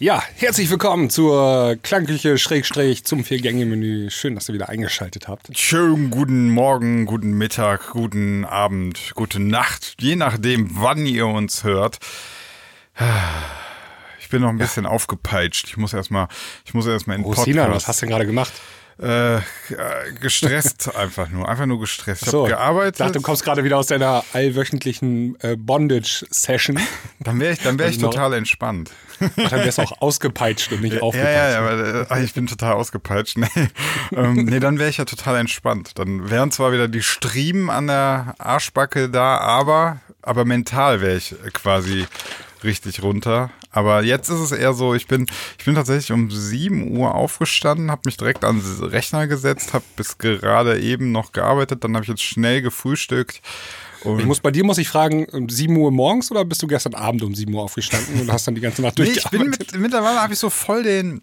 [0.00, 4.10] Ja, herzlich willkommen zur Klangküche Schrägstrich zum Vier-Gänge-Menü.
[4.10, 5.48] Schön, dass ihr wieder eingeschaltet habt.
[5.58, 11.98] Schönen guten Morgen, guten Mittag, guten Abend, gute Nacht, je nachdem, wann ihr uns hört.
[14.20, 15.66] Ich bin noch ein bisschen aufgepeitscht.
[15.66, 16.28] Ich muss erstmal,
[16.64, 17.82] ich muss erstmal in den Rosina, Podcast.
[17.82, 18.52] was hast du denn gerade gemacht?
[19.00, 19.40] Äh,
[20.20, 22.22] gestresst einfach nur, einfach nur gestresst.
[22.24, 22.94] Ich So, habe gearbeitet.
[22.94, 26.78] Ich dachte, du kommst gerade wieder aus deiner allwöchentlichen äh, Bondage-Session.
[27.20, 28.10] dann wäre ich, dann wäre ich Genau.
[28.10, 28.90] total entspannt.
[29.20, 31.34] Und dann wärst du auch ausgepeitscht und nicht Ja, aufgepeitscht.
[31.34, 33.36] ja, ja, aber äh, ich bin total ausgepeitscht.
[33.48, 33.68] Nee,
[34.16, 35.92] ähm, nee dann wäre ich ja total entspannt.
[35.98, 41.34] Dann wären zwar wieder die Striemen an der Arschbacke da, aber, aber mental wäre ich
[41.52, 42.06] quasi
[42.64, 43.50] richtig runter.
[43.70, 45.26] Aber jetzt ist es eher so, ich bin,
[45.58, 49.84] ich bin tatsächlich um 7 Uhr aufgestanden, habe mich direkt an den Rechner gesetzt, habe
[49.96, 53.40] bis gerade eben noch gearbeitet, dann habe ich jetzt schnell gefrühstückt.
[54.04, 56.66] Und Ich muss, bei dir muss ich fragen, um 7 Uhr morgens oder bist du
[56.66, 59.40] gestern Abend um 7 Uhr aufgestanden und hast dann die ganze Nacht Nee, ich bin
[59.40, 59.72] durchgearbeitet?
[59.72, 61.22] mit, mittlerweile habe ich so voll den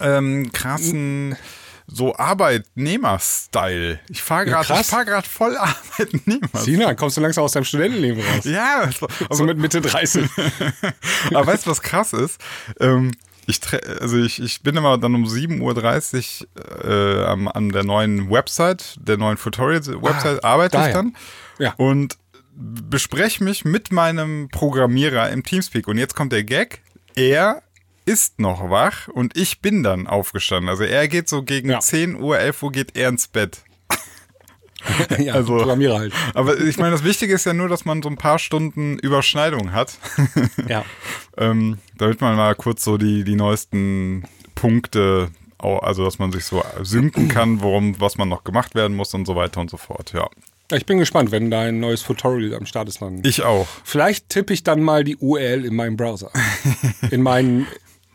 [0.00, 1.36] ähm, krassen
[1.86, 4.00] so Arbeitnehmer-Style.
[4.08, 6.48] Ich fahre Ja, gerade ich fahr voll Arbeitnehmer.
[6.54, 8.44] Sina, kommst du langsam aus deinem Studentenleben raus?
[8.44, 8.88] Ja,
[9.30, 10.24] So mit Mitte 30.
[11.34, 12.40] aber weißt du, was krass ist?
[12.80, 13.12] Ähm,
[13.46, 13.60] ich,
[14.00, 18.94] also ich, ich bin immer dann um 7.30 Uhr äh, am- an der neuen Website,
[19.00, 20.94] der neuen Tutorials-Website arbeite ich daher.
[20.94, 21.06] dann.
[21.08, 21.12] Ja.
[21.76, 22.18] Und
[22.54, 25.88] bespreche mich mit meinem Programmierer im Teamspeak.
[25.88, 26.82] Und jetzt kommt der Gag.
[27.14, 27.62] Er
[28.04, 30.68] ist noch wach und ich bin dann aufgestanden.
[30.68, 31.80] Also er geht so gegen Ja.
[31.80, 33.62] 10 Uhr, 11 Uhr geht er ins Bett.
[35.18, 36.12] ja, Also- Programmierer halt.
[36.34, 39.72] Aber ich meine, das Wichtige ist ja nur, dass man so ein paar Stunden Überschneidung
[39.72, 39.98] hat.
[40.68, 40.84] Ja.
[41.38, 46.64] ähm, damit man mal kurz so die, die neuesten Punkte, also dass man sich so
[46.82, 50.12] synken kann, worum, was man noch gemacht werden muss und so weiter und so fort.
[50.12, 50.28] Ja.
[50.72, 53.02] Ich bin gespannt, wenn dein neues Tutorial am Start ist.
[53.02, 53.68] Dann Ich auch.
[53.84, 56.30] Vielleicht tippe ich dann mal die URL in meinem Browser.
[57.10, 57.66] in meinen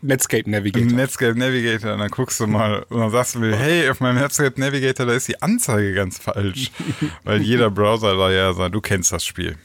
[0.01, 0.91] Netscape Navigator.
[0.91, 4.19] Netscape Navigator, und dann guckst du mal und dann sagst du mir, hey, auf meinem
[4.19, 6.71] Netscape Navigator, da ist die Anzeige ganz falsch.
[7.23, 9.55] Weil jeder Browser da ja sagt, du kennst das Spiel.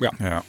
[0.00, 0.10] Ja.
[0.20, 0.44] Ja.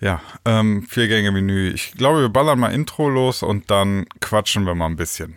[0.00, 1.72] Ja, ähm, vier Gänge Menü.
[1.72, 5.36] Ich glaube, wir ballern mal Intro los und dann quatschen wir mal ein bisschen.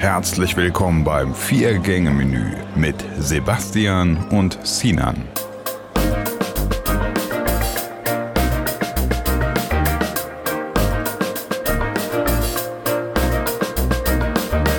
[0.00, 5.28] Herzlich willkommen beim Vier-Gänge-Menü mit Sebastian und Sinan.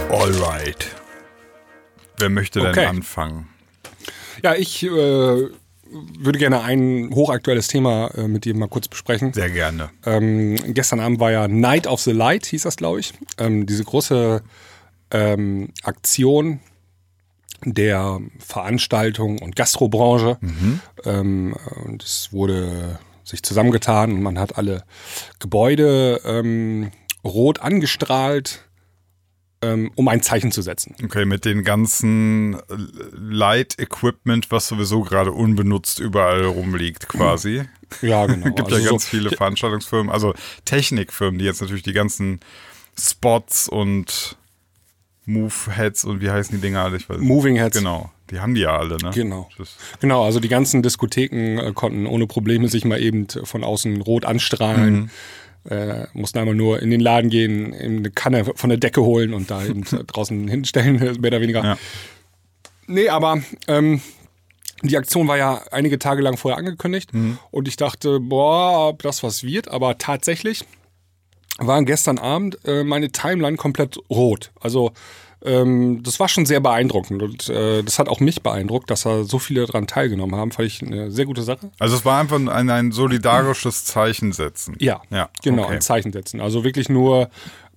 [0.09, 0.87] Alright.
[2.17, 2.85] Wer möchte denn Okay.
[2.85, 3.47] anfangen?
[4.43, 9.33] Ja, ich äh, würde gerne ein hochaktuelles Thema äh, mit dir mal kurz besprechen.
[9.33, 9.91] Sehr gerne.
[10.03, 13.13] Ähm, gestern Abend war ja Night of the Light, hieß das, glaube ich.
[13.37, 14.41] Ähm, diese große
[15.11, 16.59] ähm, Aktion
[17.63, 20.39] der Veranstaltung und Gastrobranche.
[21.05, 21.55] Ähm,
[21.85, 24.83] und es wurde sich zusammengetan und man hat alle
[25.39, 26.91] Gebäude ähm,
[27.23, 28.67] rot angestrahlt,
[29.61, 30.95] ähm, um ein Zeichen zu setzen.
[31.03, 32.57] Okay, mit den ganzen
[33.31, 37.63] Light-Equipment, was sowieso gerade unbenutzt überall rumliegt, quasi.
[38.01, 38.47] Ja, genau.
[38.49, 40.33] Es gibt Also ja ganz so- viele Veranstaltungsfirmen, also
[40.65, 42.39] Technikfirmen, die jetzt natürlich die ganzen
[42.99, 44.37] Spots und
[45.25, 46.97] Move-Heads und wie heißen die Dinger alle?
[46.97, 47.19] Ich weiß.
[47.19, 47.77] Moving Heads.
[47.77, 49.11] Genau, die haben die ja alle, ne?
[49.13, 49.49] Genau.
[49.99, 54.25] Genau, also die ganzen Diskotheken äh, konnten ohne Probleme sich mal eben von außen rot
[54.25, 55.11] anstrahlen.
[55.69, 59.51] Äh, mussten einmal nur in den Laden gehen, eine Kanne von der Decke holen und
[59.51, 61.63] da eben draußen hinstellen, mehr oder weniger.
[61.63, 61.77] Ja.
[62.87, 64.01] Nee, aber ähm,
[64.81, 67.11] die Aktion war ja einige Tage lang vorher angekündigt
[67.51, 70.65] und ich dachte, boah, ob das was wird, aber tatsächlich
[71.57, 74.51] war gestern Abend äh, meine Timeline komplett rot.
[74.59, 74.91] Also
[75.43, 79.23] ähm, das war schon sehr beeindruckend und äh, das hat auch mich beeindruckt, dass da
[79.23, 80.51] so viele daran teilgenommen haben.
[80.51, 81.71] Fand ich eine sehr gute Sache.
[81.79, 84.75] Also es war einfach ein, ein solidarisches Zeichen setzen.
[84.79, 85.75] Ja, ja genau, okay.
[85.75, 86.41] ein Zeichen setzen.
[86.41, 87.29] Also wirklich nur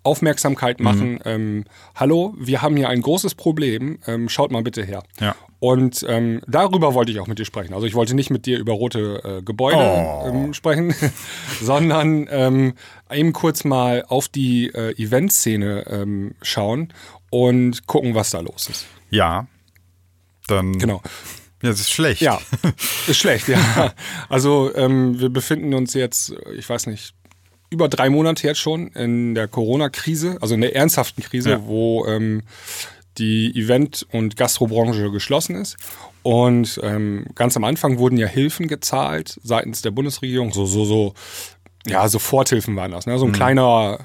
[0.05, 0.85] Aufmerksamkeit Mhm.
[0.85, 1.19] machen.
[1.25, 1.65] Ähm,
[1.97, 3.99] Hallo, wir haben hier ein großes Problem.
[4.07, 5.03] Ähm, schaut mal bitte her.
[5.21, 5.35] Ja.
[5.61, 7.73] Und ähm, darüber wollte ich auch mit dir sprechen.
[7.75, 10.27] Also ich wollte nicht mit dir über rote äh, Gebäude Oh.
[10.29, 10.95] ähm, sprechen,
[11.63, 12.75] sondern ähm,
[13.11, 16.93] eben kurz mal auf die äh, Eventszene ähm, schauen
[17.31, 18.87] und gucken, was da los ist.
[19.11, 19.47] Ja.
[20.47, 20.79] Dann.
[20.79, 21.01] Genau.
[21.63, 22.21] Ja, das ist schlecht.
[22.21, 22.39] Ja,
[23.09, 23.95] ist schlecht, ja.
[24.29, 27.15] Also wir befinden uns jetzt, ich weiß nicht,
[27.75, 31.67] über drei Monate jetzt schon in der Corona-Krise, also in der ernsthaften Krise, Ja.
[31.67, 32.43] wo ähm,
[33.19, 35.77] die Event- und Gastrobranche geschlossen ist.
[36.23, 41.15] Und ähm, ganz am Anfang wurden ja Hilfen gezahlt seitens der Bundesregierung, so, so, so,
[41.87, 43.19] ja, Soforthilfen waren das, ne?
[43.19, 43.99] So ein kleiner,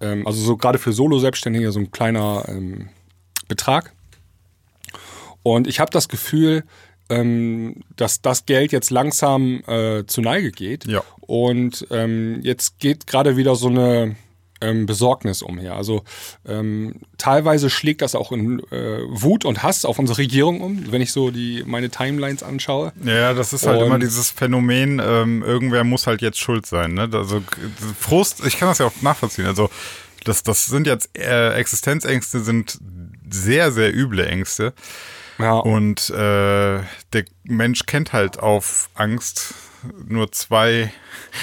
[0.00, 2.90] ähm, also so gerade für Solo-Selbstständige so ein kleiner ähm,
[3.48, 3.92] Betrag.
[5.42, 6.64] Und ich habe das Gefühl,
[7.08, 10.86] ähm, dass das Geld jetzt langsam äh, zu Neige geht.
[10.86, 11.02] Ja.
[11.20, 14.16] Und ähm, jetzt geht gerade wieder so eine
[14.60, 15.74] ähm, Besorgnis umher.
[15.76, 16.02] Also
[16.46, 21.00] ähm, teilweise schlägt das auch in äh, Wut und Hass auf unsere Regierung um, wenn
[21.00, 22.92] ich so die meine Timelines anschaue.
[23.04, 26.94] Ja, das ist halt Und- immer dieses Phänomen, ähm, irgendwer muss halt jetzt schuld sein.
[26.94, 27.08] Ne?
[27.12, 27.42] Also
[27.98, 29.46] Frust, ich kann das ja auch nachvollziehen.
[29.46, 29.70] Also
[30.24, 32.78] das, das sind jetzt äh, Existenzängste, sind
[33.30, 34.72] sehr, sehr üble Ängste.
[35.38, 36.80] Ja, Und äh,
[37.12, 39.54] der Mensch kennt halt auf Angst
[40.06, 40.92] nur zwei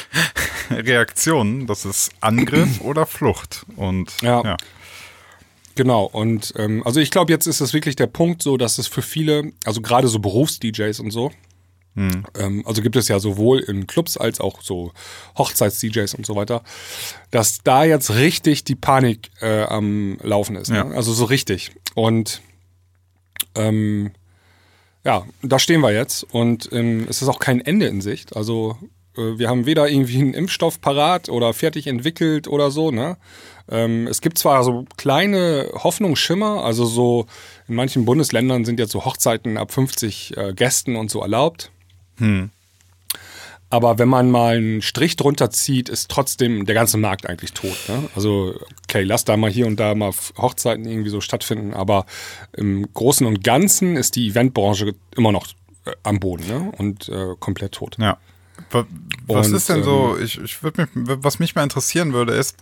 [0.69, 1.67] Reaktionen.
[1.67, 3.65] Das ist Angriff oder Flucht.
[3.75, 4.43] Und Ja.
[4.43, 4.57] ja.
[5.75, 8.87] Genau, und ähm, also ich glaube, jetzt ist es wirklich der Punkt so, dass es
[8.87, 11.31] für viele, also gerade so Berufs-DJs und so,
[11.97, 14.91] ähm, also gibt es ja sowohl in Clubs als auch so
[15.37, 16.61] Hochzeits-DJs und so weiter,
[17.31, 20.69] dass da jetzt richtig die Panik äh, am Laufen ist.
[20.69, 20.83] Ja.
[20.83, 20.95] Ne?
[20.95, 21.71] Also so richtig.
[21.93, 22.41] Und
[23.55, 24.11] ähm,
[25.03, 28.35] ja, da stehen wir jetzt und ähm, es ist auch kein Ende in Sicht.
[28.35, 28.77] Also
[29.15, 32.91] äh, wir haben weder irgendwie einen Impfstoff parat oder fertig entwickelt oder so.
[32.91, 33.17] Ne?
[33.69, 37.27] Ähm, es gibt zwar so kleine Hoffnungsschimmer, also so
[37.67, 41.71] in manchen Bundesländern sind jetzt so Hochzeiten ab 50 äh, Gästen und so erlaubt.
[43.75, 47.75] Aber wenn man mal einen Strich drunter zieht, ist trotzdem der ganze Markt eigentlich tot.
[47.89, 48.07] Ne?
[48.15, 48.57] Also,
[48.87, 52.05] okay, lass da mal hier und da mal Hochzeiten irgendwie so stattfinden, aber
[52.53, 55.47] im Großen und Ganzen ist die Eventbranche immer noch
[55.85, 56.71] äh, am Boden ne?
[56.77, 57.97] und äh, komplett tot.
[57.99, 58.17] Ja.
[58.71, 58.85] Wa-
[59.27, 62.55] Was Und, ist denn so, ich, ich würde mich, was mich mal interessieren würde, ist,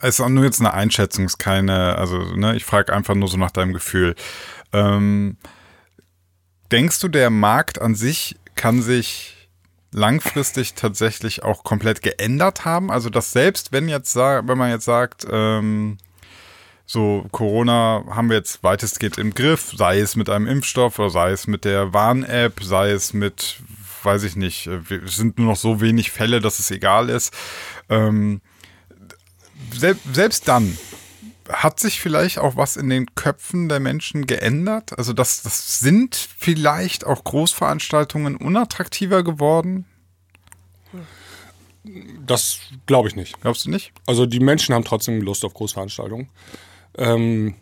[0.00, 3.26] es ist auch nur jetzt eine Einschätzung, ist keine, also ne, ich frage einfach nur
[3.26, 4.14] so nach deinem Gefühl.
[4.72, 5.36] Ähm,
[6.70, 9.33] denkst du, der Markt an sich kann sich
[9.94, 12.90] langfristig tatsächlich auch komplett geändert haben?
[12.90, 15.98] Also dass selbst wenn jetzt wenn man jetzt sagt, ähm,
[16.86, 21.30] so Corona haben wir jetzt weitestgehend im Griff, sei es mit einem Impfstoff oder sei
[21.30, 23.60] es mit der Warn-App, sei es mit,
[24.02, 27.32] weiß ich nicht, äh, es sind nur noch so wenig Fälle, dass es egal ist.
[27.88, 28.40] Ähm,
[29.72, 30.76] sel selbst dann
[31.48, 34.96] hat sich vielleicht auch was in den Köpfen der Menschen geändert?
[34.98, 39.86] Also das, das sind vielleicht auch Großveranstaltungen unattraktiver geworden?
[42.26, 43.40] Das glaube ich nicht.
[43.42, 43.92] Glaubst du nicht?
[44.06, 46.28] Also die Menschen haben trotzdem Lust auf Großveranstaltungen.
[46.96, 47.54] Ähm,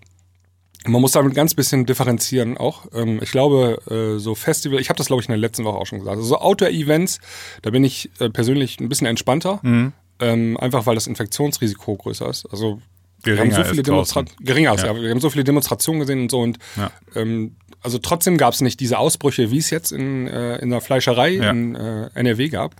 [0.86, 2.86] man muss damit ganz bisschen differenzieren auch.
[2.92, 5.78] Ähm, ich glaube, äh, so Festival, ich habe das glaube ich in der letzten Woche
[5.78, 6.16] auch schon gesagt.
[6.16, 7.20] Also so Outdoor-Events,
[7.62, 9.60] da bin ich äh, persönlich ein bisschen entspannter.
[9.62, 9.92] Mhm.
[10.20, 12.46] Ähm, einfach weil das Infektionsrisiko größer ist.
[12.46, 12.80] Also
[13.22, 13.82] Geringer haben so viele.
[13.82, 14.92] Demonstrationen, geringer ist, Ja.
[14.92, 15.00] ja.
[15.02, 16.90] Wir haben so viele Demonstrationen gesehen und so und Ja.
[17.14, 20.80] ähm, also trotzdem gab es nicht diese Ausbrüche, wie es jetzt in, äh, in der
[20.80, 21.50] Fleischerei Ja.
[21.50, 22.76] in äh, NRW gab.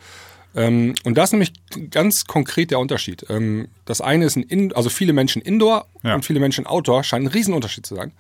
[0.55, 1.53] Ähm, und da ist nämlich
[1.91, 3.25] ganz konkret der Unterschied.
[3.31, 7.25] Ähm, das eine ist ein In also viele Menschen Indoor und viele Menschen Outdoor scheint
[7.25, 8.12] ein Riesenunterschied zu sein.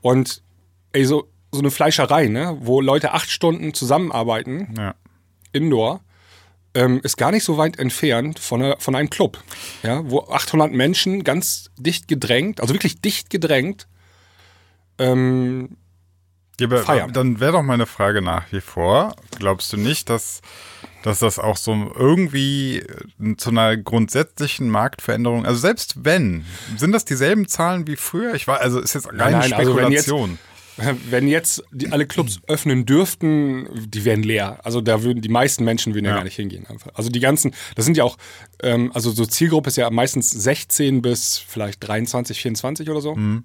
[0.00, 0.42] Und
[0.92, 4.74] ey, so, so eine Fleischerei, ne, wo Leute acht Stunden zusammenarbeiten.
[5.52, 6.00] Indoor,
[6.74, 9.42] ähm, ist gar nicht so weit entfernt von, einer, von einem Club,
[9.82, 13.88] ja, wo 800 Menschen ganz dicht gedrängt, also wirklich dicht gedrängt,
[14.98, 15.76] ähm,
[16.60, 17.12] Ja, Feiern.
[17.12, 20.42] Dann wäre doch meine Frage nach wie vor, glaubst du nicht, dass,
[21.02, 26.44] dass das auch so irgendwie äh, zu einer grundsätzlichen Marktveränderung, also selbst wenn,
[26.76, 28.34] sind das dieselben Zahlen wie früher?
[28.34, 30.38] Ich war, also ist jetzt reine nein, also Spekulation.
[31.10, 34.58] Wenn jetzt die, alle Clubs öffnen dürften, die wären leer.
[34.64, 36.16] Also da würden die meisten Menschen würden ja, Ja.
[36.18, 36.66] gar nicht hingehen.
[36.66, 36.90] Einfach.
[36.94, 38.16] Also die ganzen, das sind ja auch,
[38.62, 43.14] ähm, also so Zielgruppe ist ja meistens 16 bis vielleicht 23, 24 oder so.
[43.14, 43.44] Mhm.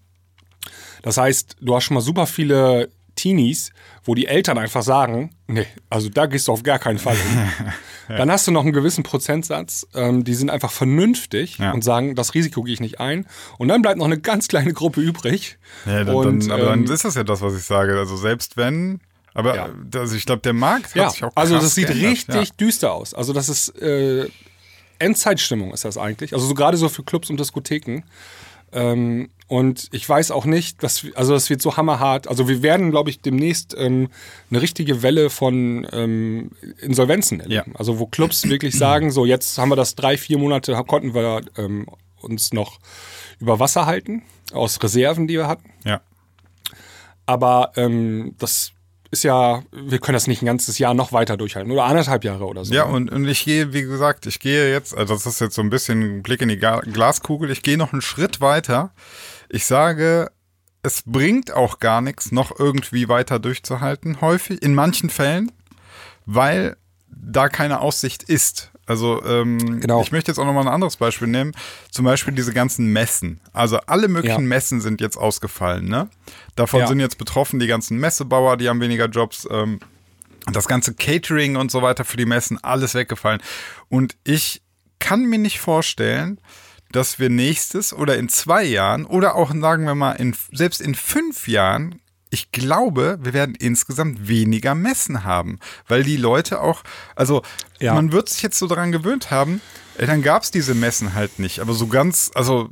[1.04, 3.72] Das heißt, du hast schon mal super viele Teenies,
[4.04, 7.50] wo die Eltern einfach sagen, nee, also da gehst du auf gar keinen Fall hin.
[8.08, 11.72] Dann hast du noch einen gewissen Prozentsatz, ähm, die sind einfach vernünftig Ja.
[11.72, 13.26] und sagen, das Risiko gehe ich nicht ein.
[13.58, 15.58] Und dann bleibt noch eine ganz kleine Gruppe übrig.
[15.86, 17.98] Ja, dann, und, dann, aber ähm, dann ist das ja das, was ich sage.
[17.98, 19.00] Also selbst wenn,
[19.34, 19.70] aber Ja.
[19.96, 22.10] also ich glaube, der Markt hat Ja, sich auch also das sieht geändert.
[22.30, 23.14] richtig düster aus.
[23.14, 24.28] Also das ist äh,
[25.00, 26.34] Endzeitstimmung ist das eigentlich.
[26.34, 28.04] Also so gerade so für Clubs und Diskotheken.
[28.72, 32.28] Ähm, und ich weiß auch nicht, dass, also das wird so hammerhart.
[32.28, 34.10] Also wir werden, glaube ich, demnächst ähm,
[34.50, 37.72] eine richtige Welle von ähm, Insolvenzen erleben.
[37.74, 37.80] Ja.
[37.80, 41.42] Also wo Clubs wirklich sagen, so jetzt haben wir das drei, vier Monate, konnten wir
[41.58, 41.86] ähm,
[42.22, 42.80] uns noch
[43.40, 45.70] über Wasser halten, aus Reserven, die wir hatten.
[45.84, 46.02] Ja.
[47.28, 48.75] Aber ähm, das
[49.16, 52.46] ist ja, wir können das nicht ein ganzes Jahr noch weiter durchhalten oder anderthalb Jahre
[52.46, 52.74] oder so.
[52.74, 55.62] Ja, und, und ich gehe, wie gesagt, ich gehe jetzt, also das ist jetzt so
[55.62, 58.94] ein bisschen ein Blick in die Glaskugel, ich gehe noch einen Schritt weiter.
[59.48, 60.30] Ich sage,
[60.84, 65.52] es bringt auch gar nichts, noch irgendwie weiter durchzuhalten, häufig, in manchen Fällen,
[66.26, 66.76] weil
[67.08, 68.72] da keine Aussicht ist.
[68.86, 70.02] Also ähm, Genau.
[70.02, 71.54] ich möchte jetzt auch nochmal ein anderes Beispiel nehmen.
[71.92, 73.40] Zum Beispiel diese ganzen Messen.
[73.54, 74.48] Also alle möglichen Ja.
[74.48, 75.86] Messen sind jetzt ausgefallen.
[75.88, 76.10] Ne?
[76.56, 76.88] Davon Ja.
[76.88, 79.48] sind jetzt betroffen die ganzen Messebauer, die haben weniger Jobs.
[79.52, 79.80] Ähm,
[80.52, 83.42] das ganze Catering und so weiter für die Messen, alles weggefallen.
[83.90, 84.62] Und ich
[85.00, 86.40] kann mir nicht vorstellen,
[86.92, 90.94] dass wir nächstes oder in zwei Jahren oder auch, sagen wir mal, in, selbst in
[90.94, 92.00] fünf Jahren
[92.36, 96.84] ich glaube, wir werden insgesamt weniger Messen haben, weil die Leute auch,
[97.16, 97.44] also
[97.80, 97.94] ja.
[97.94, 99.62] man wird sich jetzt so daran gewöhnt haben,
[99.98, 102.72] äh, dann gab es diese Messen halt nicht, aber so ganz, also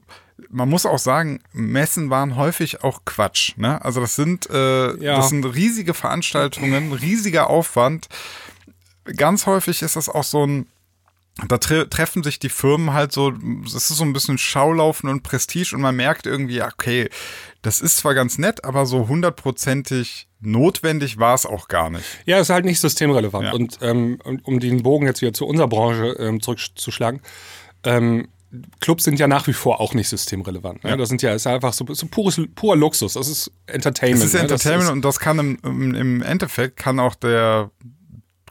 [0.50, 3.56] man muss auch sagen, Messen waren häufig auch Quatsch.
[3.56, 3.84] Ne?
[3.86, 5.16] Also das sind, äh, ja.
[5.16, 8.10] das sind riesige Veranstaltungen, riesiger Aufwand.
[9.16, 10.68] Ganz häufig ist das auch so ein,
[11.48, 13.32] da tre treffen sich die Firmen halt so,
[13.66, 17.10] es ist so ein bisschen Schaulaufen und Prestige und man merkt irgendwie, okay,
[17.64, 22.06] das ist zwar ganz nett, aber so hundertprozentig notwendig war es auch gar nicht.
[22.26, 23.46] Ja, es ist halt nicht systemrelevant.
[23.46, 23.54] Ja.
[23.54, 27.22] Und ähm, um den Bogen jetzt wieder zu unserer Branche ähm, zurückzuschlagen,
[27.86, 28.28] ähm,
[28.82, 30.84] Clubs sind ja nach wie vor auch nicht systemrelevant.
[30.84, 30.92] Ne?
[30.92, 30.98] Ja.
[30.98, 33.14] Das sind ja ist einfach so, so pures, purer Luxus.
[33.14, 34.22] Das ist Entertainment.
[34.22, 34.78] Das ist Entertainment ne?
[34.78, 37.72] das ist, und das kann im, im Endeffekt kann auch der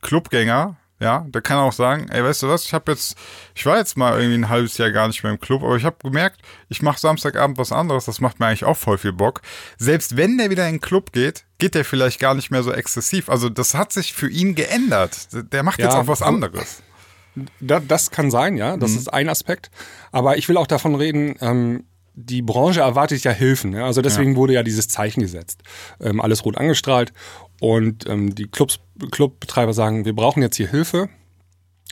[0.00, 3.16] Clubgänger ja, der kann auch sagen, ey, weißt du was, ich habe jetzt,
[3.56, 5.84] ich war jetzt mal irgendwie ein halbes Jahr gar nicht mehr im Club, aber ich
[5.84, 9.42] habe gemerkt, ich mache Samstagabend was anderes, das macht mir eigentlich auch voll viel Bock.
[9.78, 12.72] Selbst wenn der wieder in den Club geht, geht der vielleicht gar nicht mehr so
[12.72, 13.28] exzessiv.
[13.28, 15.28] Also das hat sich für ihn geändert.
[15.52, 16.82] Der macht ja, jetzt auch was anderes.
[17.60, 18.98] Das kann sein, ja, das mhm.
[18.98, 19.70] ist ein Aspekt.
[20.12, 23.72] Aber ich will auch davon reden, ähm, die Branche erwartet ja Hilfen.
[23.72, 23.86] Ja?
[23.86, 24.36] Also deswegen ja.
[24.36, 25.62] wurde ja dieses Zeichen gesetzt.
[26.00, 27.12] Ähm, alles rot angestrahlt.
[27.62, 28.80] Und ähm, die Clubs,
[29.12, 31.08] Clubbetreiber sagen, wir brauchen jetzt hier Hilfe,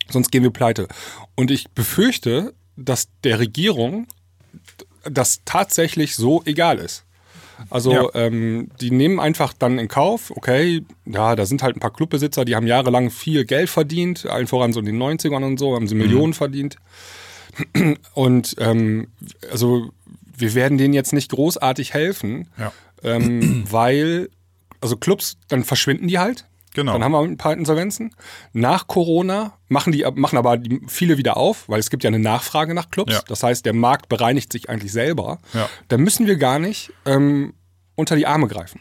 [0.09, 0.89] sonst gehen wir pleite.
[1.37, 4.09] Und ich befürchte, dass der Regierung
[5.05, 7.05] das tatsächlich so egal ist.
[7.71, 8.09] Also ja.
[8.15, 12.45] ähm, die nehmen einfach dann in Kauf, okay, ja, da sind halt ein paar Clubbesitzer,
[12.45, 15.87] die haben jahrelang viel Geld verdient, allen voran so in den 90ern und so, haben
[15.87, 16.35] sie Millionen mhm.
[16.35, 16.77] verdient.
[18.15, 19.07] Und ähm,
[19.53, 19.93] also
[20.37, 22.73] wir werden denen jetzt nicht großartig helfen, ja.
[23.05, 24.31] ähm, weil,
[24.81, 26.47] also Clubs, dann verschwinden die halt.
[26.75, 26.93] Genau.
[26.93, 28.15] Dann haben wir ein paar Insolvenzen.
[28.53, 32.21] Nach Corona machen die, machen aber die viele wieder auf, weil es gibt ja eine
[32.21, 33.13] Nachfrage nach Clubs.
[33.13, 33.23] Ja.
[33.27, 35.41] Das heißt, der Markt bereinigt sich eigentlich selber.
[35.53, 35.69] Ja.
[35.89, 37.55] Da müssen wir gar nicht ähm,
[37.97, 38.81] unter die Arme greifen.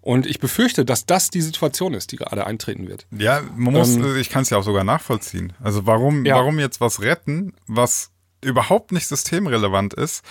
[0.00, 3.06] Und ich befürchte, dass das die Situation ist, die gerade eintreten wird.
[3.10, 5.54] Ja, man muss, ähm, ich kann es ja auch sogar nachvollziehen.
[5.62, 6.34] Also warum, ja.
[6.34, 8.10] warum jetzt was retten, was
[8.42, 10.22] überhaupt nicht systemrelevant ist?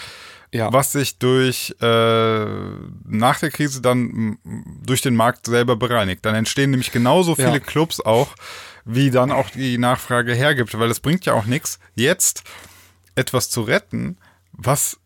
[0.53, 0.71] Ja.
[0.71, 2.45] was sich durch äh,
[3.05, 4.37] nach der Krise dann
[4.85, 6.23] durch den Markt selber bereinigt.
[6.25, 7.59] Dann entstehen nämlich genauso viele ja.
[7.59, 8.35] Clubs auch,
[8.85, 12.43] wie dann auch die Nachfrage hergibt, weil es bringt ja auch nichts, jetzt
[13.15, 14.17] etwas zu retten,
[14.51, 14.99] was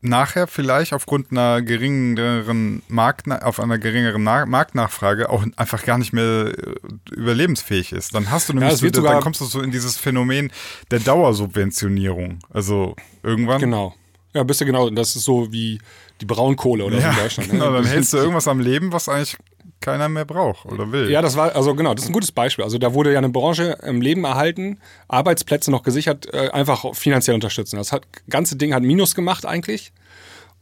[0.00, 6.12] nachher vielleicht aufgrund einer geringeren Markt auf einer geringeren Na Marktnachfrage auch einfach gar nicht
[6.12, 6.74] mehr äh,
[7.10, 8.14] überlebensfähig ist.
[8.14, 10.52] Dann hast du nämlich ja, so, dann kommst du so in dieses Phänomen
[10.92, 12.38] der Dauersubventionierung.
[12.50, 13.94] Also irgendwann genau.
[14.36, 14.90] Ja, bist du genau.
[14.90, 15.78] Das ist so wie
[16.20, 17.52] die Braunkohle oder ja, so in Deutschland.
[17.52, 17.58] Ne?
[17.58, 19.36] Genau, dann hältst du irgendwas am Leben, was eigentlich
[19.80, 21.10] keiner mehr braucht oder will.
[21.10, 22.64] Ja, das war, also genau, das ist ein gutes Beispiel.
[22.64, 24.78] Also da wurde ja eine Branche im Leben erhalten,
[25.08, 27.76] Arbeitsplätze noch gesichert, äh, einfach finanziell unterstützen.
[27.76, 29.92] Das hat, ganze Ding hat Minus gemacht eigentlich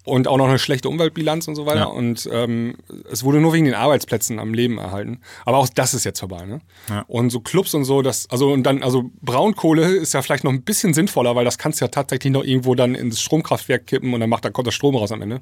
[0.05, 1.81] und auch noch eine schlechte Umweltbilanz und so weiter.
[1.81, 1.85] Ja.
[1.87, 2.77] Und ähm,
[3.11, 5.21] es wurde nur wegen den Arbeitsplätzen am Leben erhalten.
[5.45, 6.45] Aber auch das ist jetzt vorbei.
[6.45, 6.61] Ne?
[6.91, 7.05] Ja.
[7.09, 10.53] Und so Clubs und so, das, also und dann, also Braunkohle ist ja vielleicht noch
[10.53, 14.13] ein bisschen sinnvoller, weil das kannst du ja tatsächlich noch irgendwo dann ins Stromkraftwerk kippen
[14.13, 15.41] und dann macht, da kommt der Strom raus am Ende.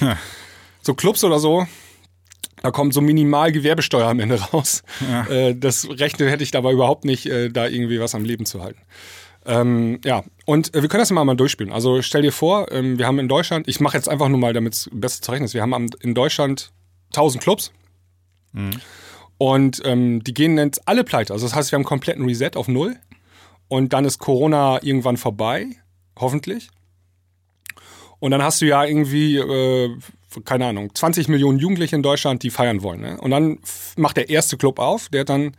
[0.82, 1.66] so Clubs oder so,
[2.62, 4.82] da kommt so minimal Gewerbesteuer am Ende raus.
[5.08, 5.26] Ja.
[5.26, 8.62] Äh, das Rechte hätte ich dabei überhaupt nicht, äh, da irgendwie was am Leben zu
[8.62, 8.80] halten.
[9.48, 11.72] Ähm, ja, und äh, wir können das mal, mal durchspielen.
[11.72, 14.52] Also stell dir vor, ähm, wir haben in Deutschland, ich mache jetzt einfach nur mal,
[14.52, 16.70] damit es besser zu rechnen ist, wir haben in Deutschland
[17.12, 17.72] 1000 Clubs.
[18.52, 18.72] Mhm.
[19.38, 21.32] Und ähm, die gehen jetzt alle pleite.
[21.32, 22.96] Also das heißt, wir haben einen kompletten Reset auf Null.
[23.68, 25.66] Und dann ist Corona irgendwann vorbei,
[26.18, 26.68] hoffentlich.
[28.18, 29.96] Und dann hast du ja irgendwie, äh,
[30.44, 33.00] keine Ahnung, 20 Millionen Jugendliche in Deutschland, die feiern wollen.
[33.00, 33.18] Ne?
[33.18, 33.60] Und dann
[33.96, 35.56] macht der erste Club auf, der dann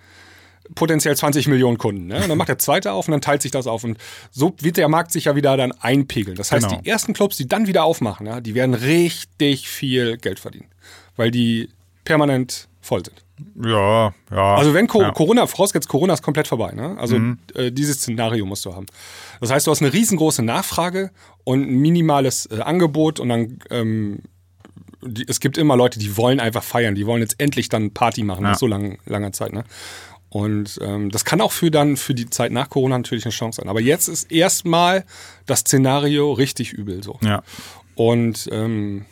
[0.75, 2.07] potenziell 20 Millionen Kunden.
[2.07, 2.21] Ne?
[2.21, 3.83] Und dann macht der zweite auf und dann teilt sich das auf.
[3.83, 3.97] Und
[4.31, 6.37] so wird der Markt sich ja wieder dann einpegeln.
[6.37, 6.81] Das heißt, genau.
[6.81, 10.67] die ersten Clubs, die dann wieder aufmachen, ja, die werden richtig viel Geld verdienen,
[11.15, 11.69] weil die
[12.03, 13.23] permanent voll sind.
[13.63, 14.55] Ja, ja.
[14.55, 15.11] Also wenn Co ja.
[15.11, 16.97] Corona, vorausgesetzt Corona ist komplett vorbei, ne?
[16.99, 17.39] Also mhm.
[17.55, 18.85] äh, dieses Szenario musst du haben.
[19.39, 21.11] Das heißt, du hast eine riesengroße Nachfrage
[21.45, 24.19] und ein minimales äh, Angebot und dann ähm,
[25.01, 28.23] die, es gibt immer Leute, die wollen einfach feiern, die wollen jetzt endlich dann Party
[28.23, 28.51] machen ja.
[28.51, 29.63] nach so lang, langer Zeit, ne?
[30.29, 33.57] Und ähm, das kann auch für dann für die Zeit nach Corona natürlich eine Chance
[33.57, 33.69] sein.
[33.69, 35.03] Aber jetzt ist erstmal
[35.45, 37.17] das Szenario richtig übel so.
[37.21, 37.41] Ja.
[37.95, 39.05] Und ähm,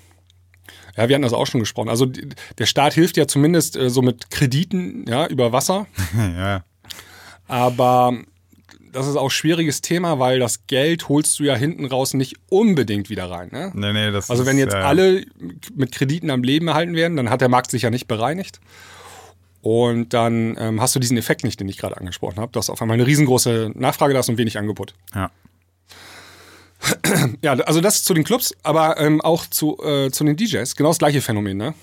[0.95, 1.89] ja, wir hatten das auch schon gesprochen.
[1.89, 5.87] Also die, der Staat hilft ja zumindest äh, so mit Krediten, ja, über Wasser.
[6.17, 6.63] ja.
[7.47, 8.13] Aber
[8.91, 12.35] das ist auch ein schwieriges Thema, weil das Geld holst du ja hinten raus nicht
[12.49, 13.49] unbedingt wieder rein.
[13.51, 13.71] Ne?
[13.73, 15.23] Nee, nee, das also wenn jetzt äh, alle
[15.75, 18.59] mit Krediten am Leben erhalten werden, dann hat der Markt sich ja nicht bereinigt.
[19.69, 22.81] Und dann ähm, hast du diesen Effekt nicht, den ich gerade angesprochen habe, dass auf
[22.81, 24.93] einmal eine riesengroße Nachfrage da ist und wenig Angebot.
[25.13, 25.29] Ja.
[27.41, 30.73] ja, also das zu den Clubs, aber ähm, auch zu, äh, zu den DJs.
[30.77, 31.73] Genau das gleiche Phänomen, ne?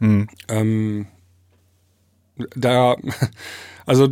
[0.00, 0.28] Hm.
[0.48, 1.06] Ähm,
[2.56, 2.96] da,
[3.86, 4.08] also,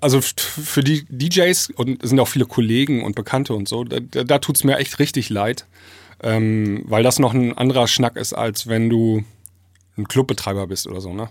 [0.00, 4.00] also für die DJs und es sind auch viele Kollegen und Bekannte und so, da,
[4.00, 5.64] da da tut's mir echt richtig leid,
[6.24, 9.22] ähm, weil das noch ein anderer Schnack ist, als wenn du
[9.96, 11.28] ein Clubbetreiber bist oder so, ne?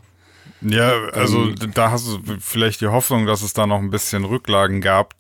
[0.67, 4.24] Ja, also Ähm, da hast du vielleicht die Hoffnung, dass es da noch ein bisschen
[4.25, 5.13] Rücklagen gab,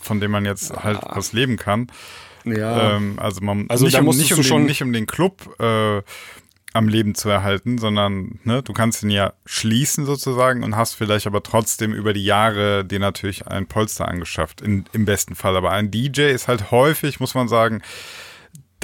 [0.00, 1.88] von denen man jetzt halt was leben kann.
[2.44, 2.96] Ja.
[2.96, 6.02] Ähm, also man Also nicht, um, nicht, um den, schon- nicht um den Club äh,
[6.74, 11.26] am Leben zu erhalten, sondern ne, du kannst ihn ja schließen sozusagen und hast vielleicht
[11.26, 15.56] aber trotzdem über die Jahre dir natürlich ein Polster angeschafft, in, im besten Fall.
[15.56, 17.80] Aber ein DJ ist halt häufig, muss man sagen,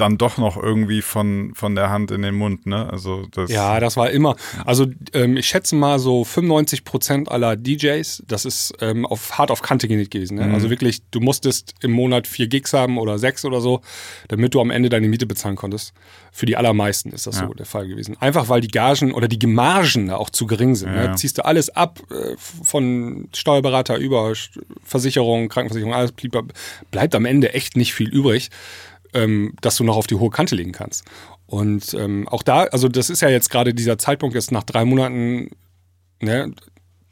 [0.01, 2.89] dann doch noch irgendwie von, von der Hand in den Mund, ne?
[2.91, 4.35] Also das Ja, das war immer.
[4.65, 9.51] Also ähm, ich schätze mal so 95 Prozent aller DJs, das ist ähm, auf, hart
[9.51, 10.35] auf Kante genäht gewesen.
[10.35, 10.53] Ne?
[10.53, 13.81] Also wirklich, du musstest im Monat vier Gigs haben oder sechs oder so,
[14.27, 15.93] damit du am Ende deine Miete bezahlen konntest.
[16.33, 18.15] Für die allermeisten ist das so der Fall gewesen.
[18.19, 20.93] Einfach weil die Gagen oder die Margen da auch zu gering sind.
[20.93, 21.09] Ja.
[21.09, 21.15] Ne?
[21.15, 26.35] Ziehst du alles ab, äh, von Steuerberater über St- Versicherung, Krankenversicherung, alles blieb,
[26.89, 28.49] bleibt am Ende echt nicht viel übrig
[29.13, 31.05] ähm, dass du noch auf die hohe Kante legen kannst.
[31.45, 34.85] Und ähm, auch da, also das ist ja jetzt gerade dieser Zeitpunkt, jetzt nach drei
[34.85, 35.49] Monaten,
[36.21, 36.53] ne,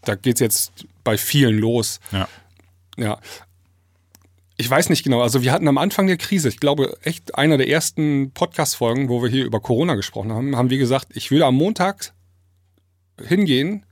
[0.01, 0.71] da geht's jetzt
[1.03, 1.99] bei vielen los.
[2.11, 2.27] Ja.
[2.97, 3.19] Ja.
[4.55, 7.57] Ich weiß nicht genau, also wir hatten am Anfang der Krise, ich glaube echt einer
[7.57, 11.45] der ersten Podcast-Folgen, wo wir hier über Corona gesprochen haben, haben wir gesagt, ich würde
[11.45, 12.13] am Montag
[13.25, 13.85] hingehen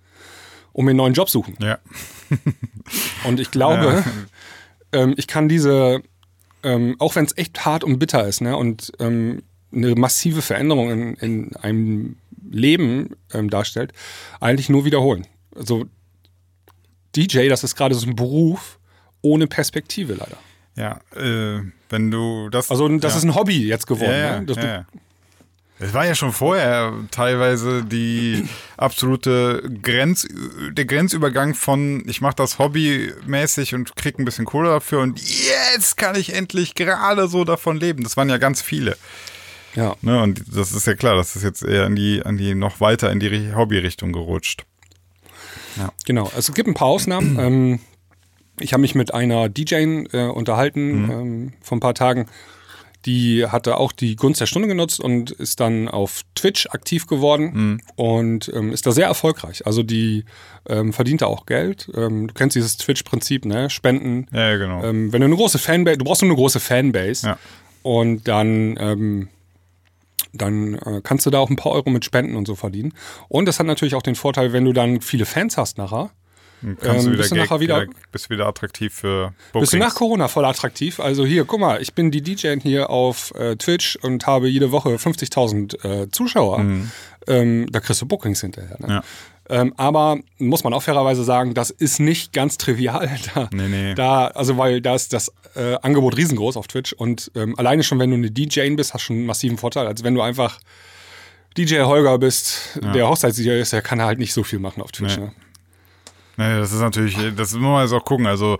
[0.73, 1.57] und mir einen neuen Job suchen.
[1.61, 1.79] Ja.
[3.23, 4.03] Und ich glaube,
[4.91, 6.01] ähm, ich kann diese,
[6.67, 9.41] ähm, auch wenn es echt hart und bitter ist, ne, und ähm,
[9.73, 12.17] eine massive Veränderung in, in einem
[12.49, 13.93] Leben ähm, darstellt,
[14.41, 15.25] eigentlich nur wiederholen.
[15.55, 15.85] Also
[17.15, 18.79] DJ, das ist gerade so ein Beruf
[19.21, 20.37] ohne Perspektive leider.
[20.75, 22.69] Ja, äh, wenn du das.
[22.69, 23.17] Also das ja.
[23.17, 24.11] ist ein Hobby jetzt geworden.
[24.11, 24.45] ja, ja, ne?
[24.45, 24.85] Dass ja, du, ja.
[25.79, 30.27] Es war ja schon vorher teilweise die absolute Grenz,
[30.71, 35.95] der Grenzübergang von ich mache das hobbymäßig und krieg ein bisschen Kohle dafür und jetzt
[35.97, 38.03] kann ich endlich gerade so davon leben.
[38.03, 38.97] Das waren ja ganz viele.
[39.75, 39.95] ja.
[40.01, 40.19] Ne?
[40.23, 43.11] Und das ist ja klar, das ist jetzt eher an die, an die noch weiter
[43.11, 44.65] in die Ri- Hobbyrichtung gerutscht.
[46.05, 47.37] Genau, also es gibt ein paar Ausnahmen.
[47.39, 47.79] ähm,
[48.59, 49.75] ich habe mich mit einer DJ
[50.11, 52.25] äh, unterhalten ähm, vor ein paar Tagen.
[53.07, 57.81] Die hatte auch die Gunst der Stunde genutzt und ist dann auf Twitch aktiv geworden
[57.95, 59.65] und ähm, ist da sehr erfolgreich.
[59.65, 60.25] Also die
[60.67, 61.89] ähm, verdient da auch Geld.
[61.95, 63.69] Ähm, du kennst dieses Twitch-Prinzip, ne?
[63.69, 64.27] Spenden.
[64.33, 64.83] Ja, ja, genau.
[64.83, 67.37] Ähm, wenn du eine große Fanbase, du brauchst nur eine große Fanbase Ja.
[67.81, 69.29] und dann, ähm,
[70.33, 72.93] dann äh, kannst du da auch ein paar Euro mit Spenden und so verdienen.
[73.29, 76.11] Und das hat natürlich auch den Vorteil, wenn du dann viele Fans hast nachher,
[76.81, 79.79] Kannst ähm, du wieder, bist du nachher wieder- bist wieder attraktiv für bist du Bookings.
[79.85, 80.99] nach Corona voll attraktiv.
[80.99, 84.71] Also hier, guck mal, ich bin die DJ hier auf äh, Twitch und habe jede
[84.71, 86.65] Woche 50.000 äh, Zuschauer.
[87.27, 88.77] Ähm, da kriegst du Bookings hinterher.
[88.79, 88.87] Ne?
[88.87, 88.91] Mhm.
[88.91, 89.03] Ja.
[89.49, 93.09] Ähm, aber muss man auch fairerweise sagen, das ist nicht ganz trivial.
[93.35, 93.93] Da, Nee, nee.
[93.95, 97.99] da also weil da ist das äh, Angebot riesengroß auf Twitch und ähm, alleine schon,
[97.99, 99.87] wenn du eine DJ bist, hast du schon einen massiven Vorteil.
[99.87, 100.59] als wenn du einfach
[101.57, 105.17] DJ Holger bist, der Hochzeits-DJ ist, der kann halt nicht so viel machen auf Twitch.
[105.17, 105.23] Nee.
[105.25, 105.31] Ne?
[106.37, 108.27] Nee, das ist natürlich, das muss man jetzt auch gucken.
[108.27, 108.57] Also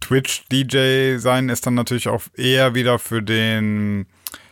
[0.00, 4.06] Twitch-DJ sein ist dann natürlich auch eher wieder für den,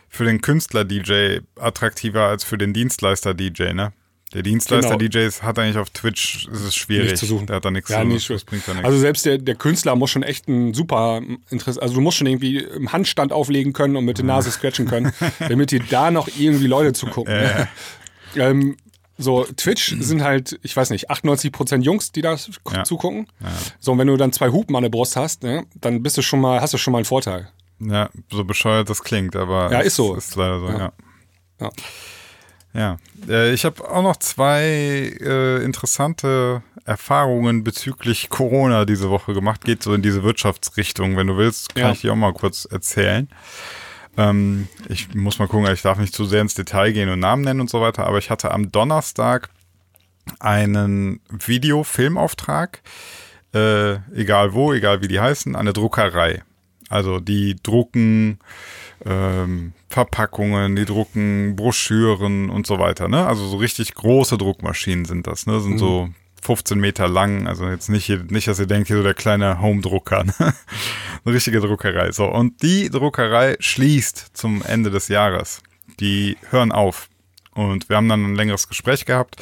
[0.07, 3.91] für den Künstler-DJ attraktiver als für den Dienstleister-DJ, ne?
[4.33, 7.01] Der Dienstleister-DJ ist- hat eigentlich auf Twitch, ist es schwierig.
[7.05, 7.11] Genau.
[7.13, 7.47] Nicht zu suchen.
[7.47, 8.85] Der hat da nichts Ja, zu nicht Das bringt da nichts.
[8.85, 12.27] Also selbst der, der Künstler muss schon echt ein super Interesse, also du musst schon
[12.27, 16.27] irgendwie im Handstand auflegen können und mit der Nase scratchen können, damit dir da noch
[16.37, 17.33] irgendwie Leute zugucken.
[18.35, 18.77] ähm,
[19.19, 22.35] so, Twitch sind halt, ich weiß nicht, 98% Jungs, die da
[22.73, 22.83] Ja.
[22.83, 23.27] zugucken.
[23.79, 26.21] So, und wenn du dann zwei Hupen an der Brust hast, ne, dann bist du
[26.23, 27.49] schon mal, hast du schon mal einen Vorteil.
[27.79, 30.15] ja, so bescheuert das klingt, aber Ja, es ist so.
[30.15, 30.77] Ist leider so, ja.
[30.79, 30.91] Ja.
[31.61, 31.69] Ja.
[32.73, 32.97] Ja.
[33.27, 34.61] Äh, ich habe auch noch zwei
[35.19, 39.65] äh, interessante Erfahrungen bezüglich Corona diese Woche gemacht.
[39.65, 41.17] Geht so in diese Wirtschaftsrichtung.
[41.17, 41.91] Wenn du willst, kann Ja.
[41.93, 43.27] ich dir auch mal kurz erzählen.
[44.19, 47.43] Ähm, ich muss mal gucken, ich darf nicht zu sehr ins Detail gehen und Namen
[47.43, 49.49] nennen und so weiter, aber ich hatte am Donnerstag
[50.39, 52.81] einen Video-Filmauftrag,
[53.53, 56.43] äh, egal wo, egal wie die heißen, eine Druckerei.
[56.89, 58.39] Also die drucken
[59.05, 63.07] ähm, Verpackungen, die drucken Broschüren und so weiter.
[63.07, 63.25] Ne?
[63.25, 65.45] Also so richtig große Druckmaschinen sind das.
[65.45, 65.61] Ne?
[65.61, 66.09] Sind so
[66.41, 67.47] 15 Meter lang.
[67.47, 70.23] Also jetzt nicht, nicht, dass ihr denkt, hier so der kleine Home-Drucker.
[70.23, 70.33] Ne?
[71.25, 72.11] Eine richtige Druckerei.
[72.11, 75.61] So, und die Druckerei schließt zum Ende des Jahres.
[75.99, 77.09] Die hören auf.
[77.53, 79.35] Und wir haben dann ein längeres Gespräch gehabt.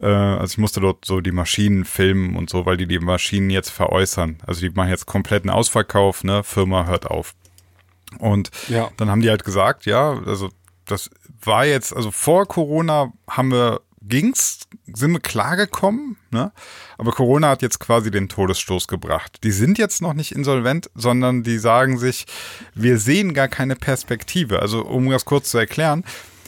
[0.00, 3.50] Äh, also ich musste dort so die Maschinen filmen und so, weil die die Maschinen
[3.50, 4.38] jetzt veräußern.
[4.46, 6.42] Also die machen jetzt kompletten Ausverkauf, ne?
[6.42, 7.34] Firma hört auf.
[8.18, 8.88] Und Ja.
[8.96, 10.48] dann haben die halt gesagt, ja, also
[10.86, 11.10] das
[11.44, 14.60] war jetzt, also vor Corona haben wir, ging's,
[14.92, 16.52] sind wir klargekommen, ne?
[16.98, 19.38] Aber Corona hat jetzt quasi den Todesstoß gebracht.
[19.44, 22.26] Die sind jetzt noch nicht insolvent, sondern die sagen sich,
[22.74, 24.60] wir sehen gar keine Perspektive.
[24.60, 26.04] Also, um das kurz zu erklären,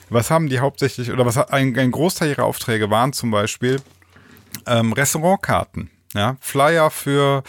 [0.09, 3.81] was haben die hauptsächlich, oder was ein, ein Großteil ihrer Aufträge waren zum Beispiel
[4.67, 7.43] ähm, Restaurantkarten, ja, Flyer für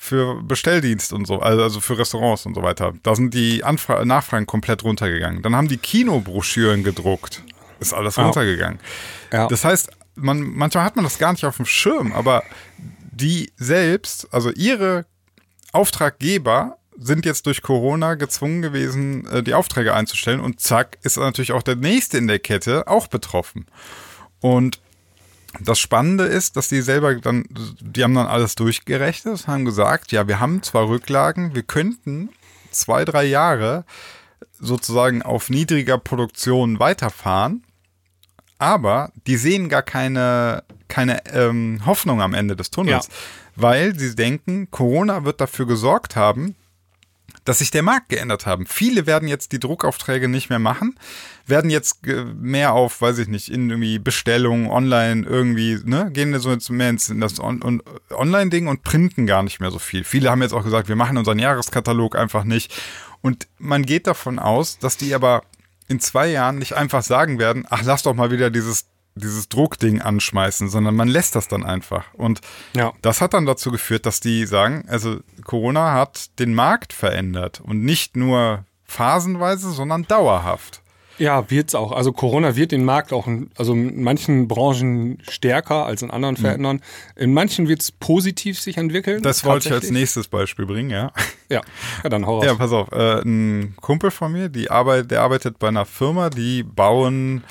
[0.00, 2.92] für Bestelldienst und so, also also für Restaurants und so weiter.
[3.02, 5.42] Da sind die Anfra Nachfragen komplett runtergegangen.
[5.42, 7.42] Dann haben die Kinobroschüren gedruckt.
[7.80, 8.24] Ist alles Ja.
[8.24, 8.80] runtergegangen.
[9.32, 9.46] Ja.
[9.48, 12.42] Das heißt, man, manchmal hat man das gar nicht auf dem Schirm, aber
[13.12, 15.06] die selbst, also ihre
[15.72, 21.52] Auftraggeber sind jetzt durch Corona gezwungen gewesen, äh, die Aufträge einzustellen und zack, ist natürlich
[21.52, 23.66] auch der nächste in der Kette auch betroffen.
[24.40, 24.80] Und
[25.60, 27.44] das Spannende ist, dass die selber dann,
[27.80, 32.30] die haben dann alles durchgerechnet, haben gesagt, ja, wir haben zwar Rücklagen, wir könnten
[32.70, 33.84] zwei, drei Jahre
[34.60, 37.64] sozusagen auf niedriger Produktion weiterfahren,
[38.58, 43.12] aber die sehen gar keine, keine ähm, Hoffnung am Ende des Tunnels, Ja.
[43.56, 46.54] weil sie denken, Corona wird dafür gesorgt haben,
[47.44, 48.66] dass sich der Markt geändert haben.
[48.66, 50.98] Viele werden jetzt die Druckaufträge nicht mehr machen,
[51.46, 56.38] werden jetzt äh, mehr auf, weiß ich nicht, in irgendwie Bestellungen, online irgendwie, ne, gehen
[56.40, 59.78] so jetzt mehr ins in das On und Online-Ding und printen gar nicht mehr so
[59.78, 60.04] viel.
[60.04, 62.74] Viele haben jetzt auch gesagt, wir machen unseren Jahreskatalog einfach nicht.
[63.22, 65.42] Und man geht davon aus, dass die aber
[65.88, 70.00] in zwei Jahren nicht einfach sagen werden, ach, lass doch mal wieder dieses, dieses Druckding
[70.00, 72.12] anschmeißen, sondern man lässt das dann einfach.
[72.14, 72.40] Und
[72.74, 72.92] Ja.
[73.02, 77.82] das hat dann dazu geführt, dass die sagen, also Corona hat den Markt verändert und
[77.84, 80.82] nicht nur phasenweise, sondern dauerhaft.
[81.18, 81.92] Ja, wird's auch.
[81.92, 86.36] Also Corona wird den Markt auch, in- also in manchen Branchen stärker als in anderen
[86.36, 86.80] verändern.
[87.16, 89.18] In manchen wird's positiv sich entwickeln.
[89.18, 89.22] Mhm.
[89.22, 91.12] Das wollte ich als nächstes Beispiel bringen, ja.
[91.48, 91.60] Ja,
[92.02, 92.44] ja dann hau raus.
[92.46, 92.92] Ja, pass auf.
[92.92, 97.42] Äh, ein Kumpel von mir, die arbeit, der arbeitet bei einer Firma, die bauen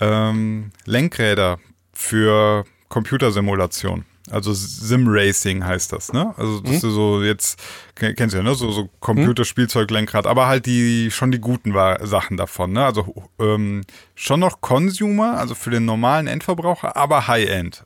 [0.00, 1.58] ähm, Lenkräder
[1.92, 4.04] für Computersimulation.
[4.32, 6.34] Also Sim-Racing heißt das, ne?
[6.36, 7.58] Also das ist so jetzt,
[7.94, 8.54] ken- kennst du ja, ne?
[8.54, 11.72] So, so Computerspielzeuglenkrad, aber halt die schon die guten
[12.06, 12.84] Sachen davon, ne?
[12.84, 13.82] Also ähm,
[14.14, 17.84] schon noch Consumer, also für den normalen Endverbraucher, aber High-End.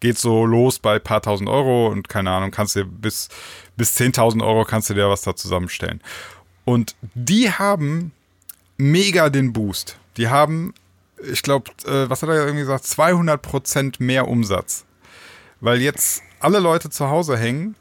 [0.00, 3.28] Geht so los bei paar tausend Euro und keine Ahnung, kannst dir bis,
[3.76, 6.02] bis 10.000 Euro kannst du dir was da zusammenstellen.
[6.64, 8.12] Und die haben
[8.76, 9.98] mega den Boost.
[10.16, 10.74] Die haben,
[11.30, 14.84] ich glaube, äh, was hat er irgendwie gesagt, 200 Prozent mehr Umsatz.
[15.60, 17.74] Weil jetzt alle Leute zu Hause hängen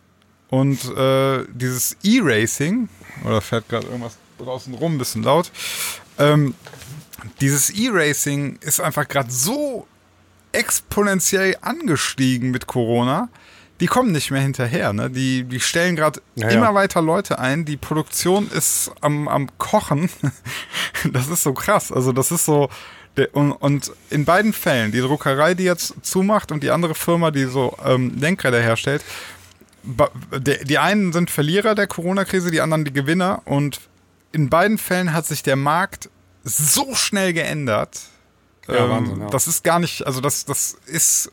[0.50, 2.90] und äh, dieses E-Racing,
[3.24, 5.52] oder fährt gerade irgendwas draußen rum, ein bisschen laut,
[6.18, 6.56] ähm,
[7.42, 9.88] dieses E-Racing ist einfach gerade so
[10.52, 13.30] exponentiell angestiegen mit Corona.
[13.82, 15.10] Die kommen nicht mehr hinterher, ne?
[15.10, 16.74] Die, die stellen gerade Ja, immer ja.
[16.74, 17.66] weiter Leute ein.
[17.66, 20.10] Die Produktion ist am, am Kochen.
[21.12, 21.92] Das ist so krass.
[21.92, 22.70] Also, das ist so.
[23.32, 27.46] Und, und in beiden Fällen, die Druckerei, die jetzt zumacht und die andere Firma, die
[27.46, 29.04] so ähm, Lenkräder herstellt,
[29.84, 33.42] die einen sind Verlierer der Corona-Krise, die anderen die Gewinner.
[33.46, 33.80] Und
[34.32, 36.10] in beiden Fällen hat sich der Markt
[36.44, 38.02] so schnell geändert.
[38.68, 39.30] Ja, Ähm, Wahnsinn, ja.
[39.30, 41.32] Das ist gar nicht, also das, das ist,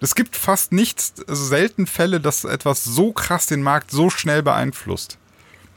[0.00, 4.42] es gibt fast nichts, also selten Fälle, dass etwas so krass den Markt so schnell
[4.42, 5.18] beeinflusst.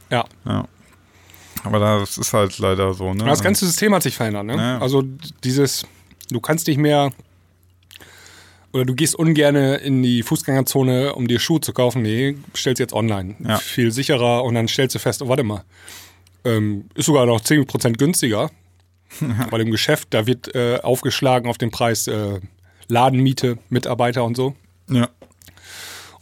[0.10, 0.26] Ja.
[0.46, 0.66] Ja.
[1.64, 3.26] Aber das ist halt leider so, ne?
[3.26, 4.46] Das ganze System hat sich verändert.
[4.46, 4.56] Ne?
[4.56, 4.80] Ja.
[4.80, 5.04] Also
[5.44, 5.86] dieses,
[6.30, 7.12] du kannst nicht mehr
[8.72, 12.04] oder du gehst ungerne in die Fußgängerzone, um dir Schuhe zu kaufen.
[12.04, 13.36] Nee, bestellst jetzt online.
[13.40, 13.58] Ja.
[13.58, 15.64] Viel sicherer und dann stellst du fest, oh, warte mal,
[16.46, 18.52] ähm, ist sogar noch 10% günstiger.
[19.50, 22.40] Weil im Geschäft, da wird äh, aufgeschlagen auf den Preis äh,
[22.88, 24.56] Ladenmiete, Mitarbeiter und so.
[24.88, 25.10] ja.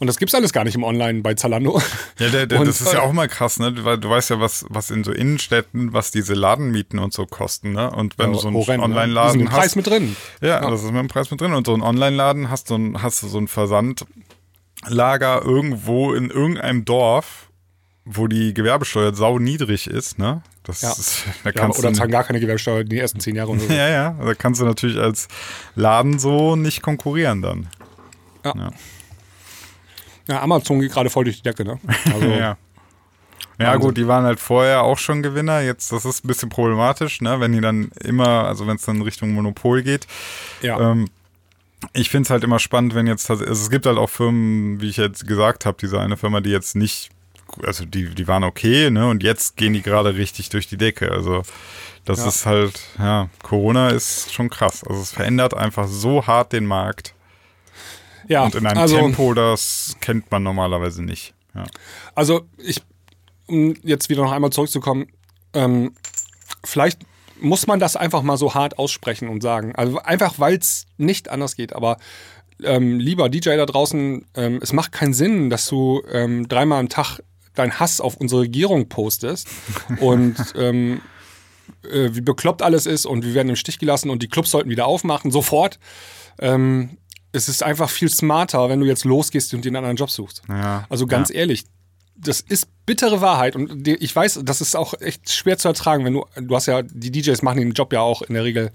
[0.00, 1.80] Und das gibt's alles gar nicht im Online bei Zalando.
[2.18, 3.72] Ja, der, der, Und- das ist ja auch mal krass, ne?
[3.84, 7.72] Weil du weißt ja, was, was in so Innenstädten, was diese Ladenmieten und so kosten,
[7.72, 7.90] ne?
[7.90, 8.78] Und wenn du so einen ne?
[8.80, 9.56] Online-Laden hast.
[9.56, 10.14] Preis mit drin.
[10.40, 11.52] Ja, das ist mit dem Preis mit drin.
[11.52, 16.84] Und so ein Online-Laden hast, du ein, hast du so ein Versandlager irgendwo in irgendeinem
[16.84, 17.48] Dorf,
[18.04, 20.42] wo die Gewerbesteuer sau niedrig ist, ne?
[20.62, 20.90] Das Ja.
[20.92, 23.50] ist, da Ja, oder zahlen gar keine Gewerbsteuer die ersten zehn Jahre.
[23.50, 23.68] Und so.
[23.72, 25.28] Ja, ja, da kannst du natürlich als
[25.74, 27.68] Laden so nicht konkurrieren dann.
[28.44, 28.70] Ja,
[30.28, 31.78] Amazon geht gerade voll durch die Decke, ne?
[32.12, 32.56] Also, Ja.
[33.60, 33.80] Ja, Wahnsinn.
[33.80, 35.60] gut, die waren halt vorher auch schon Gewinner.
[35.62, 37.40] Jetzt, das ist ein bisschen problematisch, ne?
[37.40, 40.06] Wenn die dann immer, also wenn es dann Richtung Monopol geht.
[40.62, 40.78] ja.
[40.92, 41.08] Ähm,
[41.92, 44.88] ich finde es halt immer spannend, wenn jetzt, also es gibt halt auch Firmen, wie
[44.88, 47.10] ich jetzt gesagt habe, diese eine Firma, die jetzt nicht,
[47.64, 49.08] also die, die waren okay, ne?
[49.08, 51.10] Und jetzt gehen die gerade richtig durch die Decke.
[51.12, 51.42] Also
[52.04, 52.28] das Ja.
[52.28, 54.82] ist halt, ja, Corona ist schon krass.
[54.84, 57.14] Also es verändert einfach so hart den Markt
[58.28, 61.34] ja, und in einem also, Tempo, das kennt man normalerweise nicht.
[61.54, 61.64] Ja.
[62.14, 62.82] Also ich,
[63.46, 65.06] um jetzt wieder noch einmal zurückzukommen,
[65.54, 65.92] ähm,
[66.64, 67.00] vielleicht
[67.40, 69.74] muss man das einfach mal so hart aussprechen und sagen.
[69.76, 71.72] Also einfach, weil es nicht anders geht.
[71.72, 71.98] Aber
[72.62, 76.88] ähm, lieber DJ da draußen, ähm, es macht keinen Sinn, dass du ähm, dreimal am
[76.88, 77.20] Tag
[77.54, 79.48] deinen Hass auf unsere Regierung postest
[80.00, 81.00] und ähm,
[81.84, 84.70] äh, wie bekloppt alles ist und wir werden im Stich gelassen und die Clubs sollten
[84.70, 85.78] wieder aufmachen, sofort.
[86.40, 86.98] Ähm,
[87.32, 90.42] es ist einfach viel smarter, wenn du jetzt losgehst und dir einen anderen Job suchst.
[90.48, 91.36] Ja, Also ganz ja.
[91.36, 91.64] ehrlich,
[92.20, 96.14] das ist bittere Wahrheit und ich weiß, das ist auch echt schwer zu ertragen, wenn
[96.14, 98.72] du, du hast ja, die DJs machen den Job ja auch in der Regel,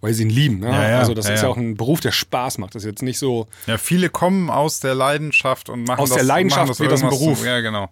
[0.00, 0.60] weil sie ihn lieben.
[0.60, 0.68] Ne?
[0.68, 2.74] Ja, ja, also das ja, ist ja auch ein Beruf, der Spaß macht.
[2.74, 6.18] Das ist jetzt nicht so, Ja, viele kommen aus der Leidenschaft und machen Aus das,
[6.18, 7.40] der Leidenschaft machen wird das ein Beruf.
[7.40, 7.90] Zu, ja, genau.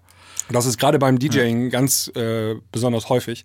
[0.49, 3.45] das ist gerade beim DJing ganz äh, besonders häufig.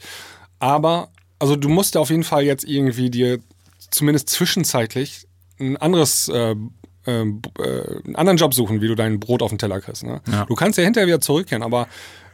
[0.59, 3.39] Aber, also du musst auf jeden Fall jetzt irgendwie dir
[3.89, 5.25] zumindest zwischenzeitlich
[5.59, 6.55] ein anderes äh,
[7.05, 7.23] äh, äh,
[8.05, 10.03] einen anderen Job suchen, wie du dein Brot auf den Teller kriegst.
[10.03, 10.21] Ne?
[10.31, 10.45] Ja.
[10.45, 11.87] Du kannst ja hinterher wieder zurückkehren, aber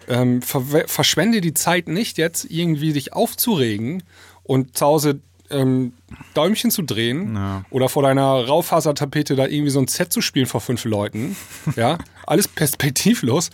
[0.07, 4.03] ähm, verwe- verschwende die Zeit nicht, jetzt irgendwie dich aufzuregen
[4.43, 5.93] und zu Hause ähm,
[6.33, 7.65] Däumchen zu drehen Ja.
[7.69, 11.35] oder vor deiner Raufasertapete da irgendwie so ein Set zu spielen vor fünf Leuten.
[11.75, 13.49] ja, alles perspektivlos.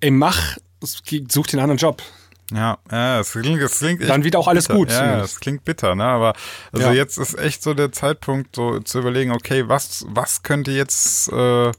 [0.00, 2.02] Ey, mach, such den anderen Job.
[2.52, 4.78] Ja, ja, es klingt, es klingt Dann wird auch alles bitter.
[4.78, 6.04] gut, Ja, es klingt bitter, ne?
[6.04, 6.32] Aber
[6.72, 6.92] also Ja.
[6.92, 11.70] jetzt ist echt so der Zeitpunkt, so zu überlegen, okay, was, was könnte jetzt äh,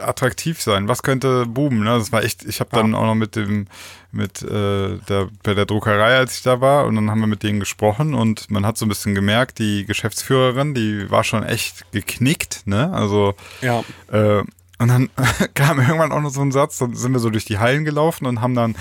[0.00, 0.86] attraktiv sein?
[0.88, 1.80] Was könnte boomen?
[1.84, 1.98] Ne?
[1.98, 3.66] Das war echt, ich habe dann auch noch mit dem,
[4.12, 7.42] mit äh, der, bei der Druckerei, als ich da war, und dann haben wir mit
[7.42, 11.90] denen gesprochen und man hat so ein bisschen gemerkt, die Geschäftsführerin, die war schon echt
[11.90, 12.92] geknickt, ne?
[12.92, 13.82] Also Ja.
[14.12, 14.44] äh,
[14.78, 15.10] und dann
[15.54, 18.26] kam irgendwann auch noch so ein Satz, dann sind wir so durch die Hallen gelaufen
[18.26, 18.76] und haben dann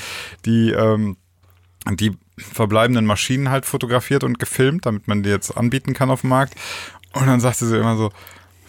[0.45, 1.17] die, ähm,
[1.91, 6.31] die verbleibenden Maschinen halt fotografiert und gefilmt, damit man die jetzt anbieten kann auf dem
[6.31, 6.55] Markt.
[7.13, 8.11] Und dann sagte sie immer so,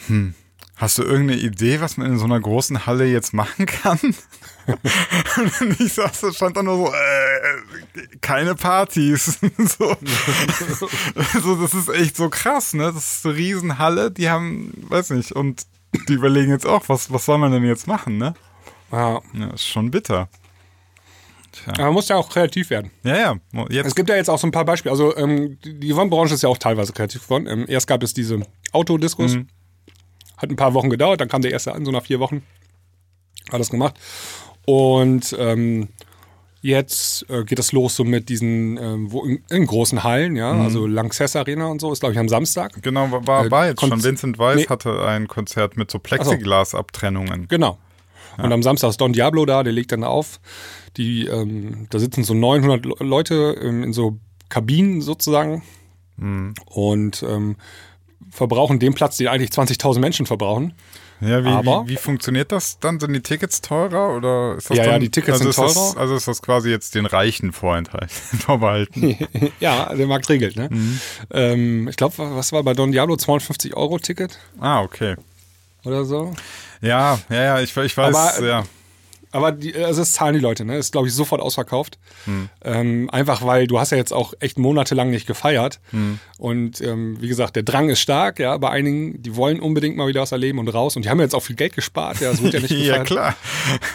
[0.07, 0.35] hm,
[0.77, 3.99] hast du irgendeine Idee, was man in so einer großen Halle jetzt machen kann?
[5.61, 9.39] und ich saß, da stand dann nur so, äh, keine Partys.
[9.59, 9.97] so.
[11.43, 12.93] so, das ist echt so krass, ne?
[12.93, 15.67] Das ist eine Riesenhalle, die haben, weiß nicht, und
[16.09, 18.35] die überlegen jetzt auch, was, was soll man denn jetzt machen, ne?
[18.93, 19.21] ja.
[19.33, 20.29] Ja, ist schon bitter.
[21.67, 22.91] Aber man muss ja auch kreativ werden.
[23.05, 23.87] Ja, ja, jetzt.
[23.87, 24.91] Es gibt ja jetzt auch so ein paar Beispiele.
[24.91, 27.47] Also ähm, die Eventbranche ist ja auch teilweise kreativ geworden.
[27.47, 28.41] Ähm, erst gab es diese
[28.73, 29.37] Autodiskus.
[29.37, 29.49] Mhm.
[30.37, 32.43] Hat ein paar Wochen gedauert, dann kam der erste an, so nach vier Wochen.
[33.51, 33.95] Alles gemacht.
[34.67, 35.89] Und ähm,
[36.67, 40.51] jetzt äh, geht das los so mit diesen, ähm, wo in, in großen Hallen, ja,
[40.53, 42.83] also Lanxess Arena und so, ist glaube ich am Samstag.
[42.83, 44.03] Genau, war, war, Äh, jetzt Konz- schon.
[44.05, 44.67] Vincent Weiss Nee.
[44.69, 47.49] hatte ein Konzert mit so Plexiglasabtrennungen.
[47.49, 47.79] Genau.
[48.39, 50.41] Und am Samstag ist Don Diablo da, der legt dann auf.
[50.97, 55.63] Die, ähm, da sitzen so 900 Le- Leute ähm, in so Kabinen sozusagen
[56.67, 57.57] und ähm,
[58.31, 60.73] verbrauchen den Platz, den eigentlich 20.000 Menschen verbrauchen.
[61.27, 63.01] Ja, wie, Aber- wie, wie funktioniert das dann?
[63.01, 65.59] Sind die Tickets teurer oder ist das Ja, ja, dann, die Tickets also sind ist
[65.59, 66.01] Das, teurer.
[66.01, 68.09] also ist das quasi jetzt den Reichen vorenthalten,
[68.39, 69.17] vorbehalten.
[69.61, 70.69] ja, der Markt regelt, ne?
[71.33, 73.17] Ähm, ich glaube, was war bei Don Diablo?
[73.17, 75.17] 250 Euro Ticket ah, okay.
[75.85, 76.35] oder so?
[76.81, 78.65] Ja, ja, ja, ich, ich weiß, Aber- ja.
[79.35, 80.77] Aber die, also das zahlen die Leute, ne?
[80.77, 81.99] Ist, glaube ich, sofort ausverkauft.
[82.25, 82.49] Hm.
[82.63, 85.81] Ähm, einfach weil du hast ja jetzt auch echt monatelang nicht gefeiert.
[85.91, 86.21] Hm.
[86.39, 90.07] Und ähm, wie gesagt, der Drang ist stark, ja, bei einigen, die wollen unbedingt mal
[90.07, 90.95] wieder was erleben und raus.
[90.95, 92.97] Und die haben jetzt auch viel Geld gespart, ja, das wird ja nicht gefeiert.
[92.97, 93.35] ja, klar.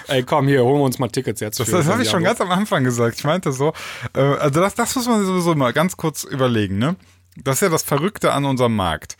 [0.09, 1.57] Ey, komm, hier, holen wir uns mal Tickets jetzt.
[1.57, 3.15] Das, das habe ich schon ganz am Anfang gesagt.
[3.17, 3.71] Ich meinte so,
[4.13, 6.97] äh, also das, das muss man sowieso mal ganz kurz überlegen, ne?
[7.37, 9.15] Das ist ja das Verrückte an unserem Markt.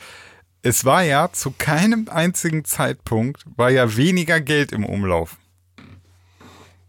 [0.63, 5.37] Es war ja zu keinem einzigen Zeitpunkt war ja weniger Geld im Umlauf.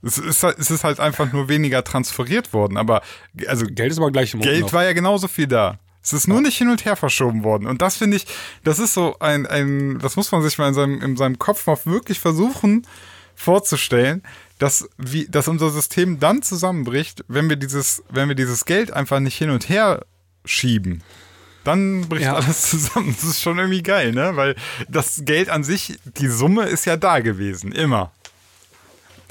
[0.02, 3.02] Es ist, halt- es ist halt einfach nur weniger transferiert worden, aber
[3.46, 5.78] also Geld ist aber gleich im Geld war ja genauso viel da.
[6.02, 7.66] Es ist nur nicht hin und her verschoben worden.
[7.66, 8.26] Und das finde ich,
[8.64, 11.66] das ist so ein, ein, das muss man sich mal in seinem, in seinem Kopf
[11.66, 12.86] mal wirklich versuchen
[13.34, 14.22] vorzustellen,
[14.58, 19.20] dass, wie, dass unser System dann zusammenbricht, wenn wir dieses, wenn wir dieses Geld einfach
[19.20, 20.04] nicht hin und her
[20.44, 21.02] schieben.
[21.64, 22.34] Dann bricht Ja.
[22.36, 23.14] alles zusammen.
[23.20, 24.32] Das ist schon irgendwie geil, ne?
[24.36, 24.56] Weil
[24.88, 28.12] das Geld an sich, die Summe ist ja da gewesen, immer.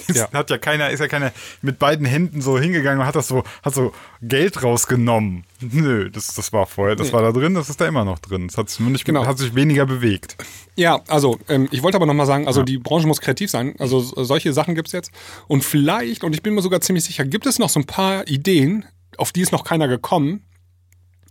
[0.08, 0.32] Es Ja.
[0.32, 1.32] Hat ja keiner, ist ja keiner
[1.62, 5.44] mit beiden Händen so hingegangen und hat das so, hat so Geld rausgenommen.
[5.60, 7.14] Nö, das, das war vorher, das Nee.
[7.14, 8.48] war da drin, das ist da immer noch drin.
[8.50, 9.26] Es hat sich nur nicht, Genau.
[9.26, 10.38] hat sich weniger bewegt.
[10.76, 13.76] Ja, also ähm, ich wollte aber nochmal sagen, also die Branche muss kreativ sein.
[13.80, 15.12] Also so- solche Sachen gibt's jetzt.
[15.48, 18.28] Und vielleicht, und ich bin mir sogar ziemlich sicher, gibt es noch so ein paar
[18.28, 18.86] Ideen,
[19.18, 20.44] auf die ist noch keiner gekommen.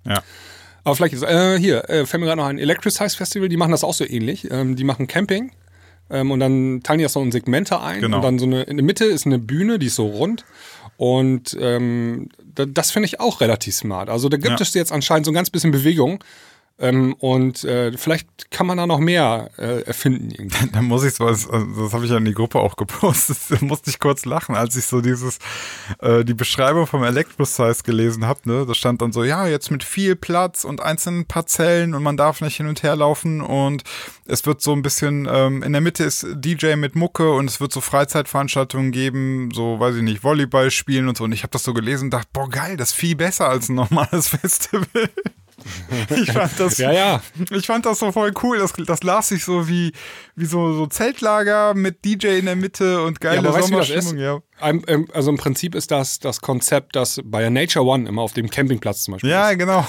[0.05, 0.23] Ja.
[0.85, 3.73] Aber vielleicht ist, äh, hier, äh, fällt mir gerade noch ein Electricize Festival, die machen
[3.73, 4.51] das auch so ähnlich.
[4.51, 5.51] Ähm, die machen Camping
[6.11, 8.01] ähm, und dann teilen die das so in Segmente ein.
[8.01, 8.17] Genau.
[8.19, 10.45] Und dann so eine, in der Mitte ist eine Bühne, die ist so rund.
[10.97, 14.09] Und ähm, da, das finde ich auch relativ smart.
[14.09, 14.57] Also da gibt Ja.
[14.61, 16.23] es jetzt anscheinend so ein ganz bisschen Bewegung.
[16.81, 20.31] Ähm, und äh, vielleicht kann man da noch mehr äh, erfinden.
[20.39, 20.71] Irgendwie.
[20.71, 23.65] Da muss ich was, also das habe ich ja in die Gruppe auch gepostet, da
[23.65, 25.39] musste ich kurz lachen, als ich so dieses,
[26.01, 28.65] äh, die Beschreibung vom Electro-Size gelesen habe, ne?
[28.67, 32.41] Da stand dann so, ja, jetzt mit viel Platz und einzelnen Parzellen und man darf
[32.41, 33.83] nicht hin und her laufen und
[34.27, 37.61] es wird so ein bisschen, ähm, in der Mitte ist DJ mit Mucke und es
[37.61, 41.25] wird so Freizeitveranstaltungen geben, so, weiß ich nicht, Volleyball spielen und so.
[41.25, 43.69] Und ich habe das so gelesen und dachte, boah, geil, das ist viel besser als
[43.69, 45.11] ein normales Festival.
[46.11, 47.23] Ich fand das, Ja, ja.
[47.51, 48.59] ich fand das so voll cool.
[48.59, 49.93] Das, das las sich so wie,
[50.37, 53.53] wie so, so Zeltlager mit DJ in der Mitte und geile?
[53.63, 54.19] Sommerstimmung.
[54.19, 54.39] Ja.
[54.61, 58.33] Ein- ähm, Also im Prinzip ist das das Konzept, das bei Nature One immer auf
[58.33, 59.59] dem Campingplatz zum Beispiel ja, ist.
[59.59, 59.87] genau.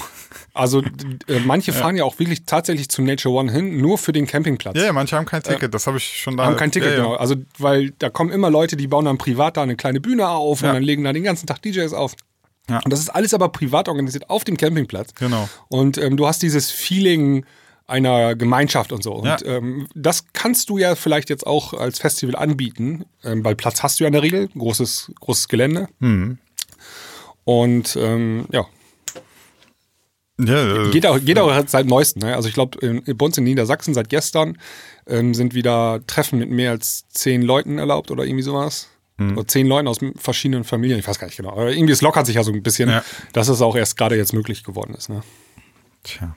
[0.54, 0.80] Also
[1.28, 4.76] äh, manche fahren ja auch wirklich tatsächlich zu Nature One hin, nur für den Campingplatz.
[4.76, 5.72] Ja, ja, manche haben kein Ticket.
[5.74, 6.44] Das habe ich schon da.
[6.46, 7.02] Haben kein Ticket, ja, ja.
[7.04, 7.14] genau.
[7.16, 10.60] Also, weil da kommen immer Leute, die bauen dann privat da eine kleine Bühne auf
[10.62, 10.68] Ja.
[10.68, 12.14] und dann legen da den ganzen Tag DJs auf.
[12.70, 12.80] Ja.
[12.84, 15.14] Und das ist alles aber privat organisiert auf dem Campingplatz.
[15.14, 15.48] Genau.
[15.68, 17.44] Und ähm, du hast dieses Feeling
[17.86, 19.14] einer Gemeinschaft und so.
[19.14, 19.38] Und Ja.
[19.44, 23.98] ähm, das kannst du ja vielleicht jetzt auch als Festival anbieten, ähm, weil Platz hast
[23.98, 25.88] du ja in der Regel, großes, großes Gelände.
[25.98, 26.38] Mhm.
[27.44, 28.64] Und ähm, ja,
[30.38, 32.22] Ja, äh, Geht auch, geht auch seit neuestem.
[32.22, 32.34] Ne?
[32.36, 32.78] Also ich glaube,
[33.14, 34.56] bei uns in Niedersachsen seit gestern
[35.06, 38.88] ähm, sind wieder Treffen mit mehr als zehn Leuten erlaubt oder irgendwie sowas.
[39.20, 39.36] Hm.
[39.36, 41.50] Oder zehn Leuten aus verschiedenen Familien, ich weiß gar nicht genau.
[41.52, 43.04] Aber irgendwie, es lockert sich ja so ein bisschen, Ja.
[43.32, 45.08] dass es auch erst gerade jetzt möglich geworden ist.
[45.10, 45.22] Ne?
[46.02, 46.34] Tja.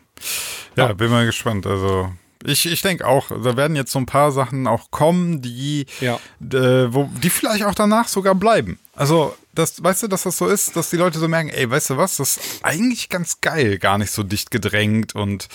[0.76, 1.66] Ja, bin mal gespannt.
[1.66, 2.12] Also
[2.46, 6.16] ich, ich denke auch, da werden jetzt so ein paar Sachen auch kommen, die, Ja.
[6.42, 8.80] äh, wo, die vielleicht auch danach sogar bleiben.
[8.96, 11.92] Also, das, weißt du, dass das so ist, dass die Leute so merken, ey, weißt
[11.92, 15.48] du was, das ist eigentlich ganz geil, gar nicht so dicht gedrängt und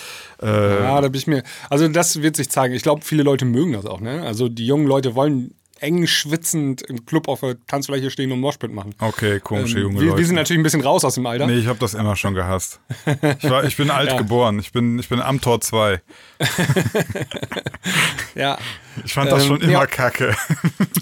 [0.42, 1.42] äh, Ja, da bin ich mir.
[1.68, 2.74] Also das wird sich zeigen.
[2.74, 4.00] Ich glaube, viele Leute mögen das auch.
[4.00, 4.22] Ne?
[4.22, 8.72] Also die jungen Leute wollen eng schwitzend im Club auf der Tanzfläche stehen und Moshpit
[8.72, 8.94] machen.
[9.00, 10.18] okay, komische Ähm, junge wir, Leute.
[10.18, 11.46] wir sind natürlich ein bisschen raus aus dem Alter.
[11.46, 12.80] Nee, ich habe das immer schon gehasst.
[13.40, 14.58] Ich, war, ich bin alt geboren.
[14.58, 16.00] Ich bin, ich bin am Tor 2.
[18.34, 18.58] Ja.
[19.04, 19.86] Ich fand das Ähm, schon immer ja.
[19.86, 20.34] kacke.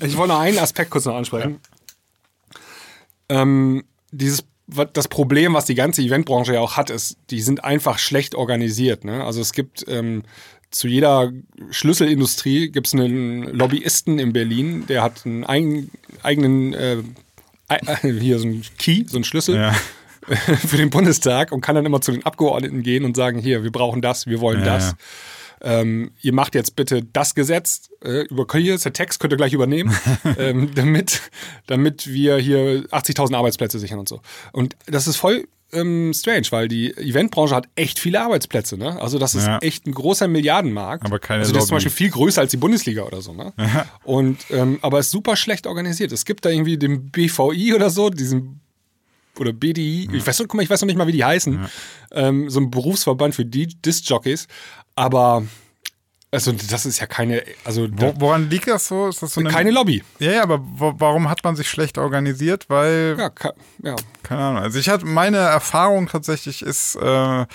[0.00, 1.60] Ich wollte noch einen Aspekt kurz noch ansprechen.
[3.28, 4.44] Ähm, dieses,
[4.92, 9.04] das Problem, was die ganze Eventbranche ja auch hat, ist, die sind einfach schlecht organisiert.
[9.04, 9.24] Ne?
[9.24, 10.22] Also es gibt ähm,
[10.70, 11.32] zu jeder
[11.70, 15.90] Schlüsselindustrie gibt es einen Lobbyisten in Berlin, der hat einen eigen,
[16.22, 16.96] eigenen äh,
[17.68, 19.74] äh, hier so einen Key, so einen Schlüssel Ja.
[20.66, 23.70] für den Bundestag und kann dann immer zu den Abgeordneten gehen und sagen, hier, wir
[23.70, 24.84] brauchen das, wir wollen Ja, das.
[24.90, 24.96] ja.
[25.80, 29.36] Ähm, ihr macht jetzt bitte das Gesetz, äh, über hier ist der Text, könnt ihr
[29.38, 29.96] gleich übernehmen,
[30.38, 31.22] ähm, damit,
[31.66, 34.20] damit wir hier 80.000 Arbeitsplätze sichern und so.
[34.52, 38.76] Und das ist voll ähm, strange, weil die Eventbranche hat echt viele Arbeitsplätze.
[38.78, 39.00] Ne?
[39.00, 39.58] Also das ist Ja.
[39.58, 41.04] echt ein großer Milliardenmarkt.
[41.04, 41.76] Aber keine Also das ist zum.
[41.76, 43.32] Beispiel viel größer als die Bundesliga oder so.
[43.32, 43.52] Ne?
[44.04, 46.12] Und ähm, aber ist super schlecht organisiert.
[46.12, 48.60] Es gibt da irgendwie den BVI oder so, diesen
[49.38, 51.66] oder BDI, ich weiß, noch- guck mal, ich weiß noch nicht mal, wie die heißen,
[52.12, 54.46] ähm, so ein Berufsverband für die Disc-Jockeys,
[54.94, 55.42] aber
[56.36, 59.08] also das ist ja keine, also Wo, woran liegt das so?
[59.08, 60.02] Ist das so eine, keine Lobby.
[60.18, 62.66] Ja, ja, aber wo, warum hat man sich schlecht organisiert?
[62.68, 63.96] Weil, Ja, ka- ja.
[64.22, 64.62] keine Ahnung.
[64.62, 67.46] Also ich hatte, meine Erfahrung tatsächlich ist, äh,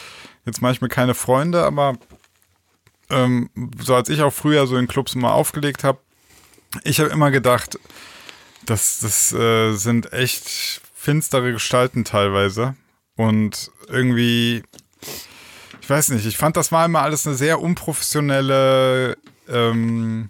[0.46, 1.96] jetzt mache ich mir keine Freunde, aber
[3.10, 3.50] ähm,
[3.82, 6.00] so als ich auch früher so in Clubs immer aufgelegt habe,
[6.84, 7.78] ich habe immer gedacht,
[8.65, 12.76] das, das äh, sind echt finstere Gestalten teilweise.
[13.17, 14.63] Und irgendwie,
[15.91, 20.30] weiß nicht, ich fand, das war immer alles eine sehr unprofessionelle, ähm,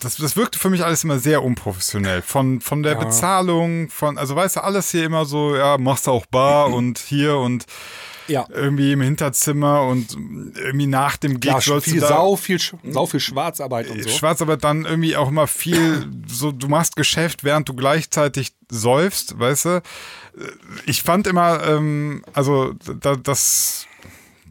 [0.00, 2.22] das, das wirkte für mich alles immer sehr unprofessionell.
[2.22, 2.98] Von, von der Ja.
[2.98, 6.98] Bezahlung, von, also weißt du, alles hier immer so, ja, machst du auch Bar und
[6.98, 7.64] hier und
[8.28, 8.46] Ja.
[8.50, 12.60] irgendwie im Hinterzimmer und irgendwie nach dem Gig Ja, sollst viel du da sau, viel,
[12.84, 14.10] sau viel Schwarzarbeit und so.
[14.10, 19.38] Schwarz aber dann irgendwie auch immer viel, so du machst Geschäft, während du gleichzeitig säufst,
[19.38, 19.82] weißt du.
[20.86, 23.87] Ich fand immer, ähm, also da, das,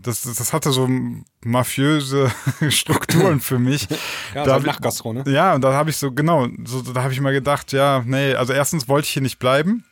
[0.07, 0.89] das, das hatte so
[1.43, 2.31] mafiöse
[2.69, 3.87] Strukturen für mich.
[4.33, 5.23] Ja, Da so hab ich- Nachtgastro, ne?
[5.27, 8.33] Ja, und da habe ich so, genau, so, da habe ich mal gedacht, ja, nee,
[8.33, 9.83] also erstens wollte ich hier nicht bleiben.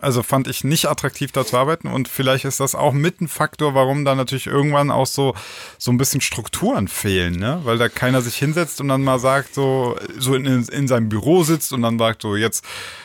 [0.00, 3.28] Also fand ich nicht attraktiv, da zu arbeiten und vielleicht ist das auch mit ein
[3.28, 5.34] Faktor, warum da natürlich irgendwann auch so,
[5.76, 7.60] so ein bisschen Strukturen fehlen, ne?
[7.64, 11.42] Weil da keiner sich hinsetzt und dann mal sagt, so, so in, in seinem Büro
[11.42, 12.64] sitzt und dann sagt so, jetzt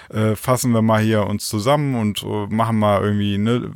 [0.10, 3.70] äh, fassen wir mal hier uns zusammen und äh, machen mal irgendwie, ne,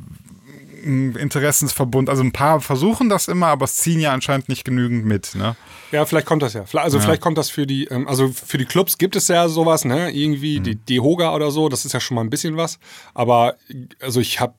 [0.82, 2.08] Interessensverbund.
[2.10, 5.56] Also ein paar versuchen das immer, aber es ziehen ja anscheinend nicht genügend mit, ne?
[5.90, 6.64] Ja, vielleicht kommt das ja.
[6.74, 9.84] Also vielleicht kommt das für die, ähm, also für die Clubs gibt es ja sowas,
[9.84, 10.10] ne?
[10.10, 10.64] Irgendwie Mhm.
[10.64, 12.78] die Dehoga oder so, das ist ja schon mal ein bisschen was.
[13.14, 13.56] Aber
[14.00, 14.54] also ich habe,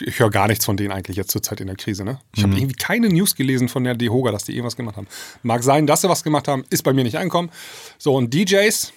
[0.00, 2.20] ich höre gar nichts von denen eigentlich jetzt zur Zeit in der Krise, ne?
[2.34, 2.50] Ich Mhm.
[2.50, 5.06] habe irgendwie keine News gelesen von der Dehoga, dass die irgendwas gemacht haben.
[5.42, 7.50] Mag sein, dass sie was gemacht haben, ist bei mir nicht angekommen.
[7.98, 8.92] So, und DJs,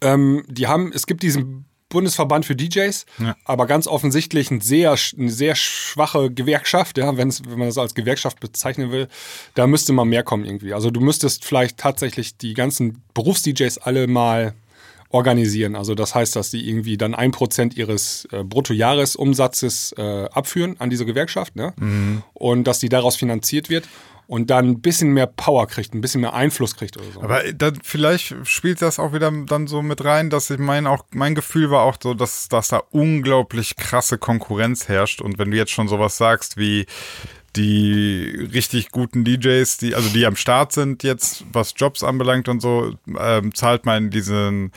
[0.00, 3.36] ähm, die haben, es gibt diesen Bundesverband für DJs, Ja.
[3.44, 8.40] aber ganz offensichtlich ein sehr, eine sehr schwache Gewerkschaft, ja, wenn man das als Gewerkschaft
[8.40, 9.08] bezeichnen will,
[9.54, 10.72] da müsste mal mehr kommen irgendwie.
[10.72, 14.54] Also du müsstest vielleicht tatsächlich die ganzen Berufs-DJs alle mal
[15.12, 15.74] organisieren.
[15.74, 20.88] Also das heißt, dass die irgendwie dann ein Prozent ihres äh, Bruttojahresumsatzes äh, abführen an
[20.90, 21.72] diese Gewerkschaft, ne?
[22.34, 23.88] Und dass die daraus finanziert wird
[24.30, 27.20] und dann ein bisschen mehr Power kriegt, ein bisschen mehr Einfluss kriegt oder so.
[27.20, 31.04] Aber dann, vielleicht spielt das auch wieder dann so mit rein, dass ich mein auch
[31.12, 35.20] mein Gefühl war auch so, dass, dass da unglaublich krasse Konkurrenz herrscht.
[35.20, 36.86] Und wenn du jetzt schon sowas sagst wie
[37.56, 42.60] die richtig guten DJs, die also die am Start sind jetzt, was Jobs anbelangt und
[42.60, 44.70] so, ähm, zahlt man diesen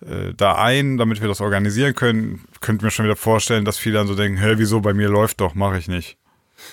[0.00, 2.46] äh, da ein, damit wir das organisieren können.
[2.62, 5.42] Könnt mir schon wieder vorstellen, dass viele dann so denken, hä, wieso bei mir läuft
[5.42, 6.16] doch, mache ich nicht.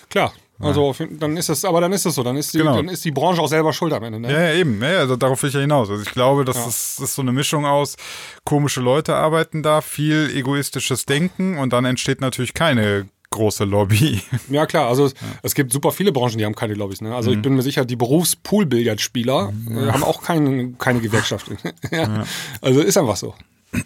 [0.09, 0.31] Klar.
[0.63, 2.75] Also dann ist es, aber dann ist es so, dann ist die, Genau.
[2.75, 4.19] dann ist die Branche auch selber schuld am Ende.
[4.19, 4.31] Ne?
[4.31, 4.81] Ja, ja, eben.
[4.81, 5.89] Ja, ja, also darauf will ich ja hinaus.
[5.89, 7.95] Also ich glaube, das, ist, das ist so eine Mischung aus,
[8.43, 14.21] komische Leute arbeiten da, viel egoistisches Denken und dann entsteht natürlich keine große Lobby.
[14.49, 16.99] Ja, klar, also es- es gibt super viele Branchen, die haben keine Lobbys.
[17.01, 17.15] Ne?
[17.15, 21.47] Also ich bin mir sicher, die Berufspoolbillardspieler äh, haben auch keine, keine Gewerkschaft.
[21.91, 22.25] ja.
[22.61, 23.33] Also ist einfach so.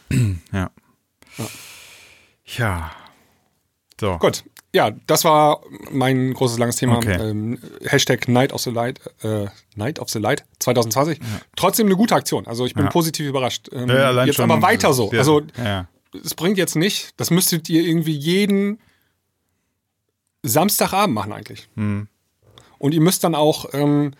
[0.51, 0.71] ja.
[2.57, 2.91] Ja.
[3.99, 4.17] So.
[4.17, 4.43] Gut,
[4.75, 6.97] ja, das war mein großes langes Thema.
[6.97, 7.15] Okay.
[7.19, 9.45] Ähm, Hashtag Night of the Light, äh,
[9.75, 11.19] Night of the Light 2020.
[11.55, 12.45] Trotzdem eine gute Aktion.
[12.45, 12.89] Also ich bin Ja.
[12.91, 13.69] positiv überrascht.
[13.71, 15.09] Ähm, Ja, jetzt schon aber weiter so.
[15.11, 15.87] Also ja.
[16.23, 18.79] es bringt jetzt nicht, das müsstet ihr irgendwie jeden
[20.43, 21.69] Samstagabend machen eigentlich.
[21.75, 22.07] Hm.
[22.77, 24.11] Und ihr müsst dann auch ähm,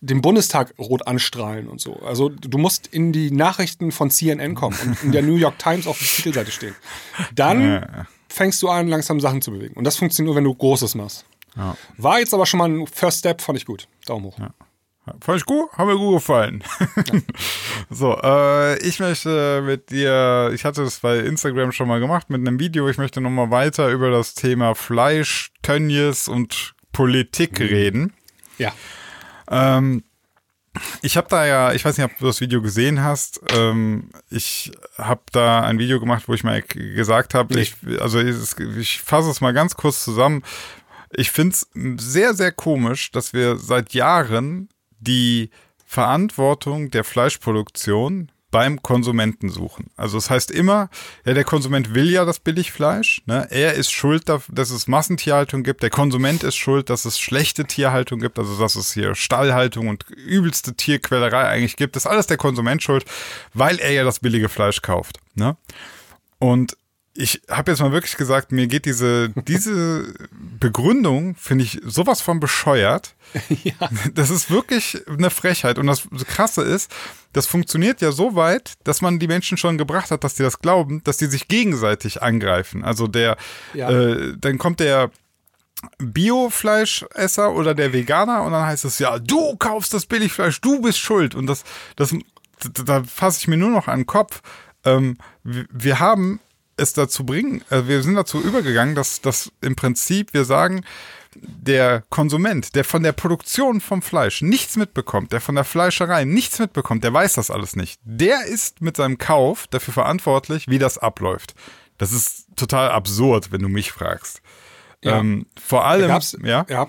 [0.00, 1.96] den Bundestag rot anstrahlen und so.
[2.06, 5.88] Also du musst in die Nachrichten von CNN kommen und in der New York Times
[5.88, 6.76] auf der Titelseite stehen.
[7.34, 9.74] Dann fängst du an, langsam Sachen zu bewegen.
[9.74, 11.24] Und das funktioniert nur, wenn du Großes machst.
[11.96, 13.88] War jetzt aber schon mal ein First Step, fand ich gut.
[14.06, 14.38] Daumen hoch.
[15.20, 16.62] Fand ich gut, haben mir gut gefallen.
[17.90, 22.46] so, äh, ich möchte mit dir, ich hatte das bei Instagram schon mal gemacht mit
[22.46, 28.12] einem Video, ich möchte nochmal weiter über das Thema Fleisch, Tönnies und Politik reden.
[28.58, 28.72] Ja.
[29.50, 30.04] Ähm,
[31.02, 33.40] ich habe da ja, ich weiß nicht, ob du das Video gesehen hast.
[33.54, 37.62] Ähm, ich habe da ein Video gemacht, wo ich mal gesagt habe, Nee.
[37.62, 38.36] ich, also ich,
[38.78, 40.42] ich fasse es mal ganz kurz zusammen.
[41.10, 41.68] Ich finde es
[42.02, 44.68] sehr, sehr komisch, dass wir seit Jahren
[45.00, 45.50] die
[45.86, 49.90] Verantwortung der Fleischproduktion beim Konsumenten suchen.
[49.96, 50.88] Also es heißt immer,
[51.26, 53.46] ja, der Konsument will ja das Billigfleisch, ne?
[53.50, 57.64] er ist schuld, da- dass es Massentierhaltung gibt, der Konsument ist schuld, dass es schlechte
[57.66, 62.26] Tierhaltung gibt, also dass es hier Stallhaltung und übelste Tierquälerei eigentlich gibt, das ist alles
[62.26, 63.04] der Konsument schuld,
[63.52, 65.18] weil er ja das billige Fleisch kauft.
[65.34, 65.56] Ne?
[66.38, 66.76] Und
[67.20, 70.14] ich habe jetzt mal wirklich gesagt, mir geht diese, diese
[70.60, 73.14] Begründung, finde ich sowas von bescheuert.
[74.14, 75.78] Das ist wirklich eine Frechheit.
[75.78, 76.90] Und das Krasse ist,
[77.32, 80.60] das funktioniert ja so weit, dass man die Menschen schon gebracht hat, dass die das
[80.60, 82.84] glauben, dass die sich gegenseitig angreifen.
[82.84, 83.36] Also der,
[83.74, 83.90] Ja.
[83.90, 85.10] äh, dann kommt der
[85.98, 90.98] Biofleischesser oder der Veganer und dann heißt es ja, du kaufst das Billigfleisch, du bist
[90.98, 91.34] schuld.
[91.34, 91.64] Und das,
[91.96, 92.14] das,
[92.84, 94.40] da fasse ich mir nur noch an den Kopf.
[94.84, 96.40] Ähm, wir haben
[96.78, 100.84] es dazu bringen, äh, wir sind dazu übergegangen, dass, dass im Prinzip wir sagen,
[101.40, 106.58] der Konsument, der von der Produktion vom Fleisch nichts mitbekommt, der von der Fleischerei nichts
[106.58, 108.00] mitbekommt, der weiß das alles nicht.
[108.02, 111.54] Der ist mit seinem Kauf dafür verantwortlich, wie das abläuft.
[111.98, 114.40] Das ist total absurd, wenn du mich fragst.
[115.02, 115.18] Ja.
[115.18, 116.10] Ähm, vor allem,
[116.42, 116.86] ja, ja.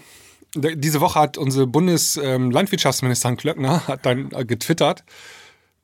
[0.56, 5.04] Diese Woche hat unsere Bundeslandwirtschaftsministerin Klöckner hat dann äh, getwittert,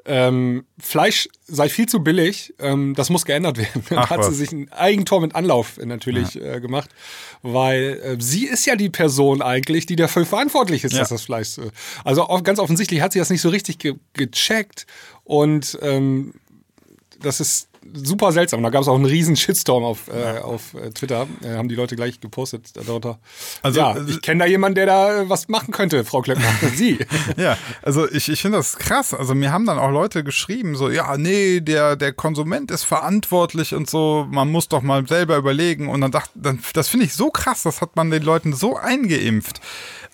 [0.07, 3.83] ähm, Fleisch sei viel zu billig, ähm, das muss geändert werden.
[3.89, 4.29] Dann Ach hat was.
[4.29, 6.89] sie sich ein Eigentor mit Anlauf äh, natürlich äh, gemacht,
[7.41, 10.99] weil äh, sie ist ja die Person eigentlich, die dafür verantwortlich ist, Ja.
[10.99, 11.57] dass das Fleisch.
[11.57, 11.71] Äh,
[12.03, 14.85] also auch ganz offensichtlich hat sie das nicht so richtig ge gecheckt
[15.23, 16.33] und ähm,
[17.19, 18.63] das ist super seltsam.
[18.63, 21.27] Da gab es auch einen riesen Shitstorm auf, äh, auf äh, Twitter.
[21.43, 23.19] Äh, haben die Leute gleich gepostet äh, darunter.
[23.61, 26.49] Also, ja, äh, ich kenne da jemanden, der da äh, was machen könnte, Frau Klöckner.
[26.75, 26.99] Sie.
[27.37, 29.13] Ja, also ich, ich finde das krass.
[29.13, 33.73] Also mir haben dann auch Leute geschrieben, so, ja, nee, der, der Konsument ist verantwortlich
[33.73, 35.89] und so, man muss doch mal selber überlegen.
[35.89, 38.77] Und dann dachte, dann, das finde ich so krass, das hat man den Leuten so
[38.77, 39.61] eingeimpft,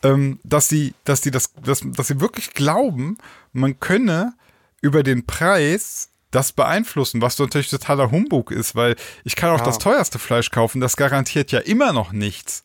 [0.03, 3.17] ähm, dass sie, dass die das, dass, dass sie wirklich glauben,
[3.53, 4.34] man könne
[4.82, 9.65] über den Preis das beeinflussen, was natürlich totaler Humbug ist, weil ich kann auch Ja.
[9.65, 12.63] das teuerste Fleisch kaufen, das garantiert ja immer noch nichts.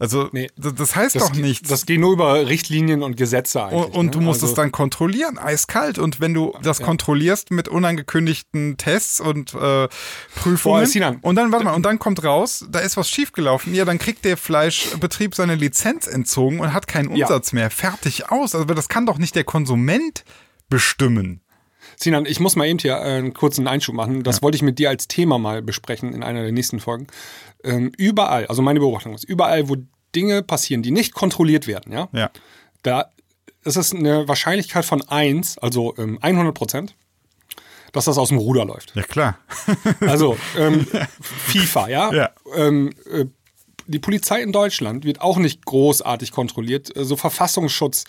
[0.00, 0.48] Also, Nee.
[0.56, 1.68] das, heißt Das, doch nichts.
[1.68, 3.84] das geht nur über Richtlinien und Gesetze eigentlich.
[3.86, 4.26] Und, und du ne?
[4.26, 5.98] musst also, es dann kontrollieren, eiskalt.
[5.98, 9.88] Und wenn du das kontrollierst mit unangekündigten Tests und äh,
[10.36, 10.82] Prüfungen.
[10.82, 11.18] Boah, Sinan.
[11.22, 13.74] und dann, warte mal, und dann kommt raus, da ist was schiefgelaufen.
[13.74, 17.26] Ja, dann kriegt der Fleischbetrieb seine Lizenz entzogen und hat keinen Ja.
[17.26, 17.68] Umsatz mehr.
[17.68, 18.54] Fertig aus.
[18.54, 20.22] Also das kann doch nicht der Konsument
[20.68, 21.40] bestimmen.
[22.00, 24.22] Sinan, ich muss mal eben hier äh, einen kurzen Einschub machen.
[24.22, 27.08] Das wollte ich mit dir als Thema mal besprechen in einer der nächsten Folgen.
[27.64, 29.76] Ähm, überall, also meine Beobachtung ist, überall, wo
[30.14, 32.30] Dinge passieren, die nicht kontrolliert werden, ja, Ja.
[32.82, 33.10] da
[33.64, 36.94] ist es eine Wahrscheinlichkeit von 1, also ähm, 100 Prozent,
[37.92, 38.94] dass das aus dem Ruder läuft.
[38.94, 39.38] Ja, klar.
[40.00, 40.86] Also ähm,
[41.20, 42.14] FIFA, ja.
[42.14, 42.30] Ja.
[42.54, 43.24] Ähm, äh,
[43.86, 46.94] die Polizei in Deutschland wird auch nicht großartig kontrolliert.
[46.96, 48.04] Äh, So Verfassungsschutz,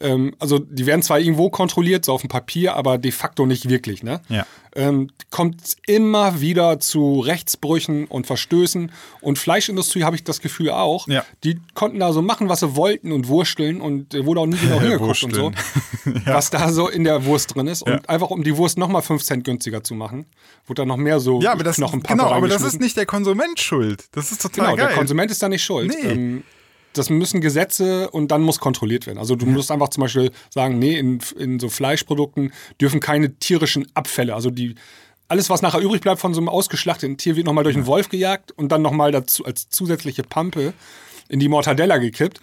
[0.00, 3.68] ähm, also die werden zwar irgendwo kontrolliert, so auf dem Papier, aber de facto nicht
[3.68, 4.02] wirklich.
[4.02, 4.20] Ne?
[4.28, 4.46] Ja.
[4.74, 8.92] Ähm, kommt immer wieder zu Rechtsbrüchen und Verstößen.
[9.20, 11.08] Und Fleischindustrie habe ich das Gefühl auch.
[11.08, 11.24] Ja.
[11.44, 14.80] Die konnten da so machen, was sie wollten und wursteln und wurde auch nie genau
[14.80, 15.42] hingeguckt und so.
[15.52, 16.22] Wursteln.
[16.24, 17.82] Was da so in der Wurst drin ist.
[17.82, 20.24] Und einfach um die Wurst nochmal 5 Cent günstiger zu machen,
[20.66, 23.60] wurde da noch mehr so Ja, aber das, genau, aber das ist nicht der Konsument
[23.60, 24.04] schuld.
[24.12, 24.86] Das ist total Genau, geil.
[24.88, 25.94] der Konsument ist da nicht schuld.
[26.02, 26.08] Nee.
[26.10, 26.42] Ähm,
[26.92, 29.18] das müssen Gesetze und dann muss kontrolliert werden.
[29.18, 33.86] Also du musst einfach zum Beispiel sagen, nee, in, in so Fleischprodukten dürfen keine tierischen
[33.94, 34.74] Abfälle, also die
[35.28, 38.08] alles, was nachher übrig bleibt von so einem ausgeschlachteten Tier, wird nochmal durch einen Wolf
[38.08, 40.72] gejagt und dann nochmal dazu als zusätzliche Pampe
[41.28, 42.40] in die Mortadella gekippt,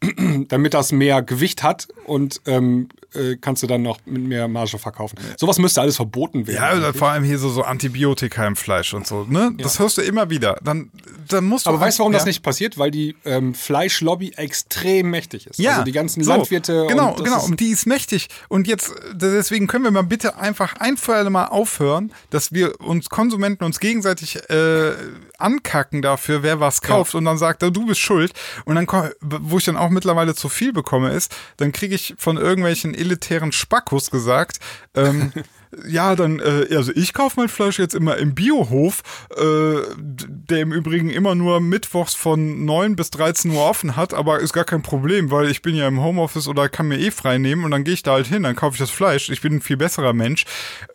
[0.48, 4.78] damit das mehr Gewicht hat und ähm, äh, kannst du dann noch mit mehr Marge
[4.78, 5.18] verkaufen.
[5.36, 6.82] Sowas müsste alles verboten werden.
[6.82, 9.52] Ja, vor allem hier so, so Antibiotika im Fleisch und so, ne?
[9.58, 10.58] Das hörst du immer wieder.
[10.62, 10.90] Dann,
[11.28, 11.70] dann musst du.
[11.70, 12.18] Aber weißt du, warum ja.
[12.18, 12.78] das nicht passiert?
[12.78, 15.58] Weil die ähm, Fleischlobby extrem mächtig ist.
[15.58, 16.86] Ja, also die ganzen so, Landwirte.
[16.88, 17.38] Genau, und genau.
[17.38, 18.28] Ist, Und die ist mächtig.
[18.48, 22.52] Und jetzt, äh, deswegen können wir mal bitte einfach ein für alle Mal aufhören, dass
[22.52, 24.92] wir uns Konsumenten uns gegenseitig äh,
[25.38, 28.32] ankacken dafür, wer was kauft und dann sagt, oh, du bist schuld.
[28.64, 28.86] Und dann,
[29.20, 33.52] wo ich dann auch mittlerweile zu viel bekomme, ist, dann kriege ich von irgendwelchen elitären
[33.52, 34.58] Spackos gesagt,
[34.94, 35.32] ähm,
[35.86, 39.02] Ja, dann, äh, also ich kaufe mein Fleisch jetzt immer im Biohof,
[39.36, 44.40] äh, der im Übrigen immer nur mittwochs von 9 bis 13 Uhr offen hat, aber
[44.40, 47.38] ist gar kein Problem, weil ich bin ja im Homeoffice oder kann mir eh frei
[47.38, 49.30] nehmen und dann gehe ich da halt hin, dann kaufe ich das Fleisch.
[49.30, 50.44] Ich bin ein viel besserer Mensch.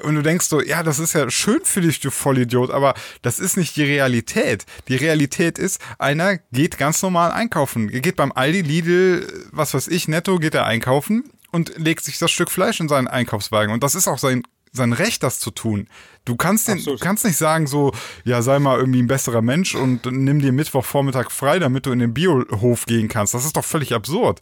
[0.03, 3.39] Und du denkst so, ja, das ist ja schön für dich, du Vollidiot, aber das
[3.39, 4.65] ist nicht die Realität.
[4.89, 7.89] Die Realität ist, einer geht ganz normal einkaufen.
[7.89, 11.23] Er geht beim Aldi, Lidl, was weiß ich, netto, geht er einkaufen
[11.55, 13.73] und legt sich das Stück Fleisch in seinen Einkaufswagen.
[13.73, 14.43] Und das ist auch sein,
[14.73, 15.87] sein Recht, das zu tun.
[16.25, 17.93] Du kannst, den, du kannst nicht sagen so,
[18.25, 21.99] ja, sei mal irgendwie ein besserer Mensch und nimm dir Mittwochvormittag frei, damit du in
[21.99, 23.33] den Biohof gehen kannst.
[23.35, 24.41] Das ist doch völlig absurd.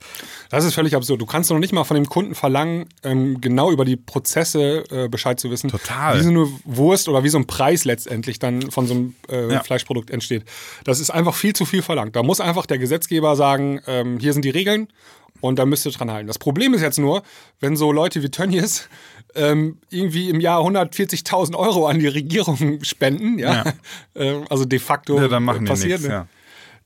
[0.49, 1.22] Das ist völlig absurd.
[1.22, 5.07] Du kannst doch nicht mal von dem Kunden verlangen, ähm, genau über die Prozesse äh,
[5.07, 5.70] Bescheid zu wissen.
[5.70, 6.18] Total.
[6.18, 9.53] Wie so eine Wurst oder wie so ein Preis letztendlich dann von so einem äh,
[9.53, 9.61] Ja.
[9.61, 10.45] Fleischprodukt entsteht.
[10.86, 12.16] Das ist einfach viel zu viel verlangt.
[12.16, 14.88] Da muss einfach der Gesetzgeber sagen, ähm, hier sind die Regeln
[15.43, 16.27] und da müsst ihr dran halten.
[16.27, 17.21] Das Problem ist jetzt nur,
[17.59, 18.87] wenn so Leute wie Tönnies
[19.35, 23.73] ähm, irgendwie im Jahr 140.000 Euro an die Regierung spenden, ja, Ja.
[24.15, 26.27] Ähm, also de facto Ja, dann machen die passiert, nichts, ne?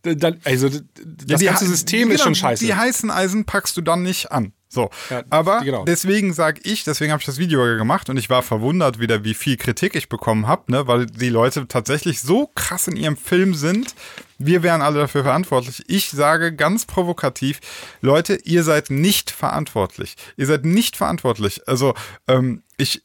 [0.04, 0.16] ja.
[0.16, 2.66] Dann, also das die ganze System die, ist schon genau, scheiße.
[2.66, 4.54] Die heißen Eisen packst du dann nicht an.
[4.70, 5.86] So, Ja, aber genau.
[5.86, 9.34] deswegen sage ich, deswegen habe ich das Video gemacht und ich war verwundert wieder, wie
[9.34, 13.54] viel Kritik ich bekommen habe, ne, weil die Leute tatsächlich so krass in ihrem Film
[13.54, 13.96] sind.
[14.40, 15.84] Wir wären alle dafür verantwortlich.
[15.88, 17.60] Ich sage ganz provokativ,
[18.02, 20.16] Leute, ihr seid nicht verantwortlich.
[20.36, 21.68] Ihr seid nicht verantwortlich.
[21.68, 21.96] Also
[22.28, 23.04] ähm, ich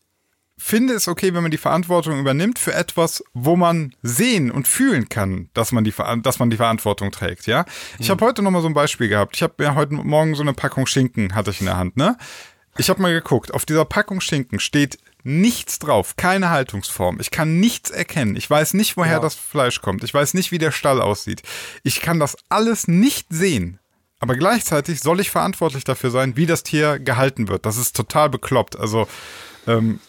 [0.58, 5.08] finde es okay, wenn man die Verantwortung übernimmt für etwas, wo man sehen und fühlen
[5.08, 7.64] kann, dass man die, dass man die Verantwortung trägt, ja.
[7.98, 9.36] Ich habe heute noch mal so ein Beispiel gehabt.
[9.36, 12.16] Ich habe ja heute Morgen so eine Packung Schinken hatte ich in der Hand, ne?
[12.78, 17.18] Ich habe mal geguckt, auf dieser Packung Schinken steht nichts drauf, keine Haltungsform.
[17.20, 18.34] Ich kann nichts erkennen.
[18.34, 19.20] Ich weiß nicht, woher Ja.
[19.20, 20.02] das Fleisch kommt.
[20.04, 21.42] Ich weiß nicht, wie der Stall aussieht.
[21.82, 23.78] Ich kann das alles nicht sehen.
[24.20, 27.66] Aber gleichzeitig soll ich verantwortlich dafür sein, wie das Tier gehalten wird.
[27.66, 28.78] Das ist total bekloppt.
[28.78, 29.06] Also
[29.66, 30.00] ähm,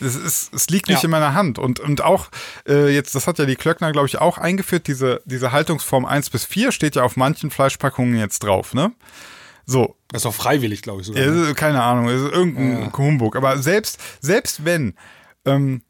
[0.00, 1.04] es, ist, es liegt nicht Ja.
[1.04, 1.58] in meiner Hand.
[1.58, 2.28] Und, und auch
[2.68, 6.30] äh, jetzt, das hat ja die Klöckner, glaube ich, auch eingeführt, diese, diese Haltungsform 1
[6.30, 8.92] bis 4 steht ja auf manchen Fleischpackungen jetzt drauf, ne?
[9.68, 11.24] So, Das ist auch freiwillig, glaube ich sogar.
[11.24, 11.54] ja, ne?
[11.54, 13.34] keine Ahnung, es ist irgendein Humbug.
[13.34, 14.94] Aber selbst, selbst wenn,
[15.44, 15.82] ähm,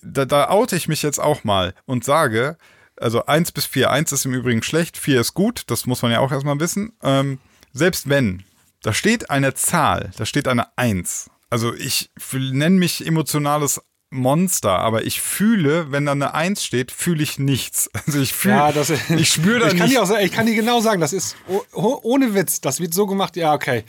[0.00, 2.56] da, da oute ich mich jetzt auch mal und sage,
[2.96, 6.10] also 1 bis 4, 1 ist im Übrigen schlecht, 4 ist gut, das muss man
[6.10, 6.92] ja auch erstmal wissen.
[7.02, 7.38] Ähm,
[7.74, 8.44] selbst wenn,
[8.82, 11.28] da steht eine Zahl, da steht eine 1.
[11.50, 13.80] Also ich nenne mich emotionales
[14.10, 17.90] Monster, aber ich fühle, wenn da eine 1 steht, fühle ich nichts.
[18.06, 19.98] Also ich fühle, Ja, das, ich spüre da ich kann nicht.
[19.98, 23.06] auch, ich kann dir genau sagen, das ist oh- oh- ohne Witz, das wird so
[23.06, 23.84] gemacht, ja, okay.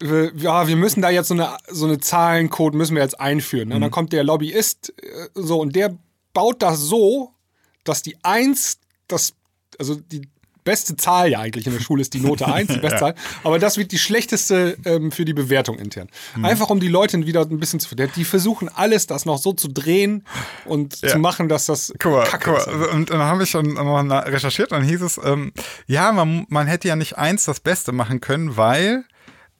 [0.00, 3.68] Wir- Ja, wir müssen da jetzt so eine, so eine Zahlencode müssen wir jetzt einführen.
[3.68, 3.74] Ne?
[3.74, 3.84] Und Mhm.
[3.84, 5.96] dann kommt der Lobbyist äh, so und der
[6.34, 7.34] baut das so,
[7.82, 8.78] dass die 1,
[9.08, 9.34] das,
[9.78, 10.28] also die
[10.68, 13.14] beste Zahl ja eigentlich in der Schule ist die Note 1, die beste Zahl,
[13.44, 16.08] aber das wird die schlechteste ähm, für die Bewertung intern.
[16.36, 16.44] Mhm.
[16.44, 19.68] Einfach um die Leute wieder ein bisschen zu Die versuchen alles, das noch so zu
[19.68, 20.24] drehen
[20.66, 22.66] und zu machen, dass das Guck mal, Kacke guck ist.
[22.66, 22.86] mal.
[22.90, 23.74] Und dann habe ich schon
[24.06, 25.52] na- recherchiert und dann hieß es, ähm,
[25.86, 29.04] ja, man, man hätte ja nicht eins das Beste machen können, weil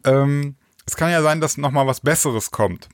[0.05, 0.57] ähm,
[0.87, 2.89] es kann ja sein, dass noch mal was Besseres kommt.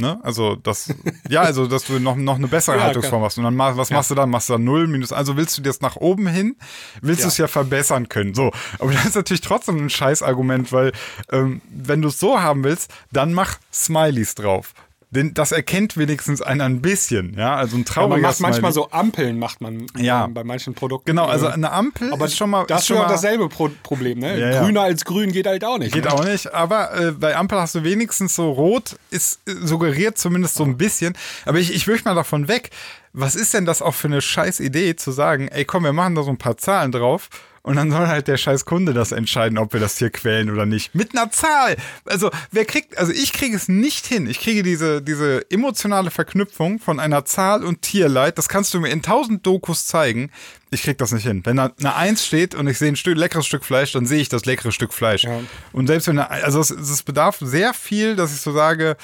[0.00, 0.20] Ne?
[0.22, 0.94] Also das,
[1.28, 3.36] ja, also dass du noch, noch eine bessere Ja, Haltungsform hast.
[3.36, 4.30] Und dann was machst du dann?
[4.30, 5.12] Machst du dann null minus?
[5.12, 6.54] Also willst du das nach oben hin?
[7.02, 7.26] Willst Ja.
[7.26, 8.32] du es ja verbessern können?
[8.32, 10.92] So, aber das ist natürlich trotzdem ein Scheißargument, weil
[11.32, 14.72] ähm, wenn du es so haben willst, dann mach Smileys drauf.
[15.10, 17.56] Denn das erkennt wenigstens einer ein bisschen, ja.
[17.56, 20.26] Also ein Ja, trauriger man macht manchmal so Ampeln, macht man Ja.
[20.26, 21.06] ähm, bei manchen Produkten.
[21.06, 22.66] Genau, also Äh, eine Ampel aber ist schon mal.
[22.66, 24.38] das ist schon ja mal, dasselbe Pro Problem, ne?
[24.38, 24.62] Ja, ja.
[24.62, 25.94] Grüner als grün geht halt auch nicht.
[25.94, 26.12] Geht ne?
[26.12, 30.56] auch nicht, aber äh, bei Ampel hast du wenigstens so rot, ist äh, suggeriert zumindest
[30.56, 31.16] so ein bisschen.
[31.46, 32.68] Aber ich, ich möchte mal davon weg.
[33.14, 36.14] Was ist denn das auch für eine scheiß Idee zu sagen, ey komm, wir machen
[36.16, 37.30] da so ein paar Zahlen drauf
[37.68, 40.66] und dann soll halt der scheiß Kunde das entscheiden, ob wir das hier quälen oder
[40.66, 40.94] nicht.
[40.94, 41.76] Mit einer Zahl.
[42.06, 44.26] Also wer kriegt, also ich kriege es nicht hin.
[44.28, 48.38] Ich kriege diese, diese emotionale Verknüpfung von einer Zahl und Tierleid.
[48.38, 50.30] Das kannst du mir in tausend Dokus zeigen.
[50.70, 51.42] Ich krieg das nicht hin.
[51.44, 54.20] Wenn da eine Eins steht und ich sehe ein Stück, leckeres Stück Fleisch, dann sehe
[54.20, 55.24] ich das leckere Stück Fleisch.
[55.24, 55.40] Ja.
[55.72, 58.96] Und selbst wenn, da- also es, es bedarf sehr viel, dass ich so sage,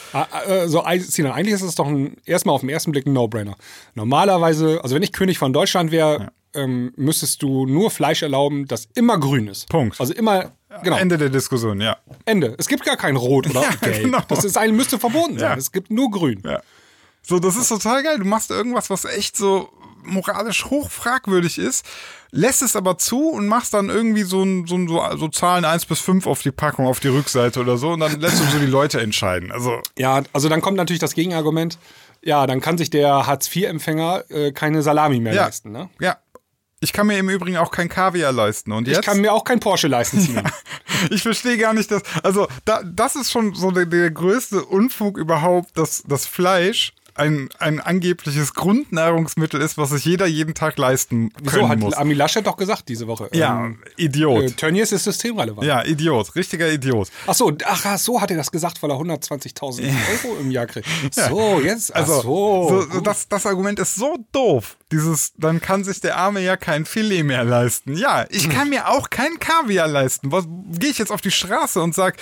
[0.66, 3.56] So, ein- Sinan, eigentlich ist es doch ein, erstmal auf den ersten Blick ein No-Brainer.
[3.94, 8.88] Normalerweise, also wenn ich König von Deutschland wäre, ähm, müsstest du nur Fleisch erlauben, das
[8.94, 9.68] immer grün ist.
[9.68, 10.00] Punkt.
[10.00, 10.52] Also immer,
[10.82, 11.14] genau, Ende.
[11.14, 11.96] Ende der Diskussion, ja.
[12.58, 14.04] Es gibt gar kein Rot oder Ja, Gelb.
[14.04, 14.20] genau.
[14.28, 15.52] Das ist ein, müsste verboten sein.
[15.52, 15.56] Ja.
[15.56, 16.42] Es gibt nur grün.
[16.44, 16.60] Ja.
[17.22, 18.18] So, das ist total geil.
[18.18, 19.70] Du machst irgendwas, was echt so
[20.04, 21.84] moralisch hoch fragwürdig ist,
[22.30, 25.64] lässt es aber zu und machst dann irgendwie so, ein, so, ein, so, so Zahlen
[25.64, 28.44] 1 bis 5 auf die Packung, auf die Rückseite oder so und dann lässt du
[28.44, 29.50] so die Leute entscheiden.
[29.52, 31.78] Also, Ja, also dann kommt natürlich das Gegenargument.
[32.22, 35.44] Ja, dann kann sich der Hartz-IV-Empfänger äh, keine Salami mehr ja.
[35.44, 35.72] leisten.
[35.72, 35.90] Ne?
[36.00, 36.16] Ja.
[36.84, 38.70] Ich kann mir im Übrigen auch kein Kaviar leisten.
[38.72, 39.00] Und jetzt?
[39.00, 40.44] Ich kann mir auch kein Porsche leisten, Sinan.
[41.10, 42.02] Ich verstehe gar nicht, dass.
[42.22, 47.48] Also, da, das ist schon so der, der größte Unfug überhaupt, dass das Fleisch ein,
[47.58, 51.94] ein angebliches Grundnahrungsmittel ist, was sich jeder jeden Tag leisten Wieso können hat muss.
[51.94, 53.28] Armin Laschet doch gesagt diese Woche?
[53.32, 54.42] Ja, Ähm, Idiot.
[54.44, 55.64] äh, Tönnies ist systemrelevant.
[55.66, 56.34] ja, Idiot.
[56.34, 57.08] Richtiger Idiot.
[57.26, 59.82] Ach so, ach, so hat er das gesagt, weil er 120.000
[60.24, 60.88] Euro im Jahr kriegt.
[61.12, 62.68] So, jetzt, ach Also, so.
[62.68, 64.76] so, so das, das Argument ist so doof.
[64.92, 67.96] Dieses, dann kann sich der Arme ja kein Filet mehr leisten.
[67.96, 70.30] Ja, ich kann mir auch kein Kaviar leisten.
[70.30, 70.44] Was
[70.78, 72.16] gehe ich jetzt auf die Straße und sag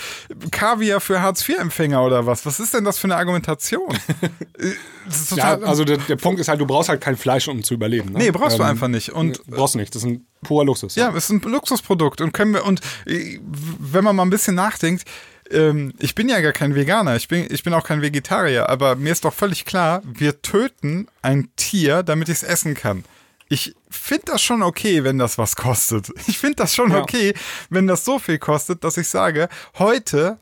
[0.50, 2.46] Kaviar für Hartz-IV-Empfänger oder was?
[2.46, 3.96] Was ist denn das für eine Argumentation?
[4.58, 4.74] Äh,
[5.34, 8.12] ja, also der, der Punkt ist halt, du brauchst halt kein Fleisch, um zu überleben.
[8.12, 8.18] Ne?
[8.18, 9.10] Nee, brauchst du einfach nicht.
[9.10, 9.92] Und brauchst nicht.
[9.94, 10.94] Das ist ein purer Luxus.
[10.94, 14.54] Ja, es ist ein Luxusprodukt und können wir und äh, wenn man mal ein bisschen
[14.54, 15.04] nachdenkt,
[15.52, 18.96] ähm, ich bin ja gar kein Veganer, ich bin, ich bin auch kein Vegetarier, aber
[18.96, 23.04] mir ist doch völlig klar, wir töten ein Tier, damit ich es essen kann.
[23.48, 26.08] Ich finde das schon okay, wenn das was kostet.
[26.26, 27.00] Ich finde das schon Ja.
[27.02, 27.34] okay,
[27.68, 29.48] wenn das so viel kostet, dass ich sage,
[29.78, 30.38] heute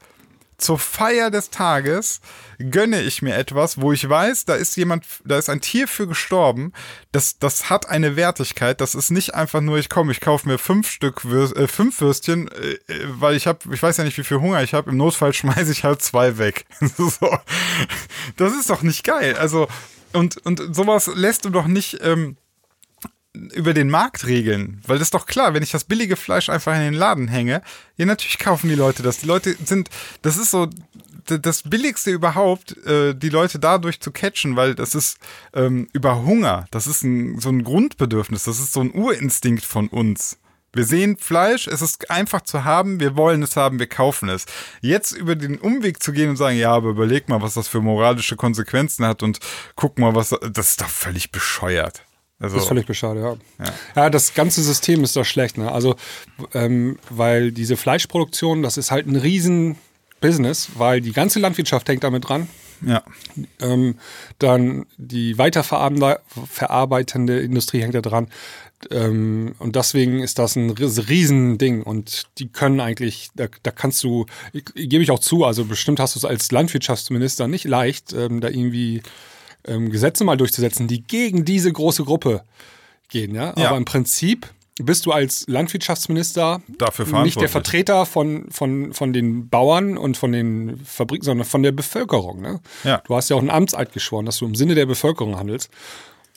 [0.60, 2.20] zur Feier des Tages
[2.58, 6.06] gönne ich mir etwas, wo ich weiß, da ist jemand, da ist ein Tier für
[6.06, 6.72] gestorben.
[7.12, 8.80] Das, das hat eine Wertigkeit.
[8.80, 12.00] Das ist nicht einfach nur, ich komme, ich kaufe mir fünf Stück, Würst, äh, fünf
[12.00, 14.90] Würstchen, äh, äh, weil ich habe, ich weiß ja nicht, wie viel Hunger ich habe.
[14.90, 16.66] Im Notfall schmeiße ich halt zwei weg.
[16.96, 17.38] so.
[18.36, 19.36] Das ist doch nicht geil.
[19.36, 19.68] Also
[20.12, 21.98] und und sowas lässt du doch nicht.
[22.02, 22.36] Ähm,
[23.32, 24.80] über den Markt regeln.
[24.86, 27.62] Weil das ist doch klar, wenn ich das billige Fleisch einfach in den Laden hänge,
[27.96, 29.18] ja, natürlich kaufen die Leute das.
[29.18, 29.88] Die Leute sind,
[30.22, 30.68] das ist so
[31.26, 35.18] das Billigste überhaupt, äh, die Leute dadurch zu catchen, weil das ist
[35.54, 36.66] ähm, über Hunger.
[36.70, 38.44] Das ist ein, so ein Grundbedürfnis.
[38.44, 40.38] Das ist so ein Urinstinkt von uns.
[40.72, 44.46] Wir sehen Fleisch, es ist einfach zu haben, wir wollen es haben, wir kaufen es.
[44.80, 47.80] Jetzt über den Umweg zu gehen und sagen, ja, aber überleg mal, was das für
[47.80, 49.40] moralische Konsequenzen hat und
[49.74, 52.04] guck mal, was, das ist doch völlig bescheuert.
[52.40, 53.72] Also, Das ist völlig bescheuert, ja.
[53.94, 54.10] ja.
[54.10, 55.70] das ganze System ist doch schlecht, ne?
[55.70, 55.94] Also,
[56.54, 59.76] ähm, weil diese Fleischproduktion, das ist halt ein riesen
[60.20, 62.48] Business, weil die ganze Landwirtschaft hängt damit dran.
[62.84, 63.02] ja.
[63.60, 63.96] Ähm,
[64.38, 65.36] dann die
[66.38, 68.28] weiterverarbeitende Industrie hängt da dran.
[68.90, 71.82] Ähm, und deswegen ist das ein ries- Riesending.
[71.82, 74.26] Und die können eigentlich, da, da kannst du,
[74.74, 78.48] gebe ich auch zu, also bestimmt hast du es als Landwirtschaftsminister nicht leicht, ähm, da
[78.48, 79.02] irgendwie
[79.66, 82.42] ähm, Gesetze mal durchzusetzen, die gegen diese große Gruppe
[83.08, 83.34] gehen.
[83.34, 83.54] Ja?
[83.56, 83.68] Ja.
[83.68, 84.48] Aber im Prinzip
[84.82, 86.62] bist du als Landwirtschaftsminister
[87.22, 91.72] nicht der Vertreter von, von, von den Bauern und von den Fabriken, sondern von der
[91.72, 92.40] Bevölkerung.
[92.40, 92.60] Ne?
[92.84, 93.02] Ja.
[93.06, 95.70] Du hast ja auch einen Amtseid geschworen, dass du im Sinne der Bevölkerung handelst.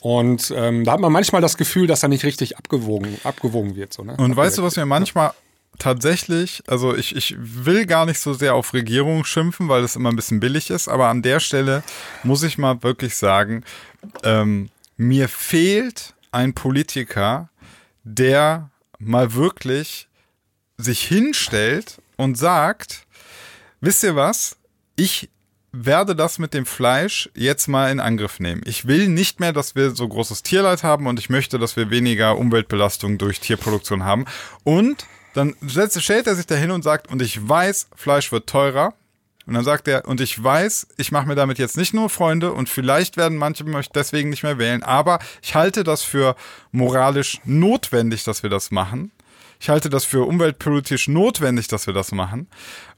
[0.00, 3.94] Und ähm, da hat man manchmal das Gefühl, dass da nicht richtig abgewogen, abgewogen wird.
[3.94, 4.16] So, ne?
[4.18, 5.32] Und weißt du, was mir manchmal
[5.78, 10.10] tatsächlich, also ich, ich will gar nicht so sehr auf Regierung schimpfen, weil das immer
[10.10, 11.82] ein bisschen billig ist, aber an der Stelle
[12.22, 13.64] muss ich mal wirklich sagen,
[14.22, 17.48] ähm, mir fehlt ein Politiker,
[18.04, 20.08] der mal wirklich
[20.76, 23.06] sich hinstellt und sagt,
[23.80, 24.56] wisst ihr was,
[24.96, 25.30] ich
[25.72, 28.62] werde das mit dem Fleisch jetzt mal in Angriff nehmen.
[28.64, 31.90] Ich will nicht mehr, dass wir so großes Tierleid haben und ich möchte, dass wir
[31.90, 34.24] weniger Umweltbelastung durch Tierproduktion haben.
[34.62, 38.94] Und dann stellt er sich dahin und sagt, und ich weiß, Fleisch wird teurer
[39.46, 42.52] Und dann sagt er, und ich weiß, ich mache mir damit jetzt nicht nur Freunde
[42.52, 46.34] und vielleicht werden manche mich deswegen nicht mehr wählen, aber ich halte das für
[46.72, 49.10] moralisch notwendig, dass wir das machen.
[49.60, 52.48] Ich halte das für umweltpolitisch notwendig, dass wir das machen.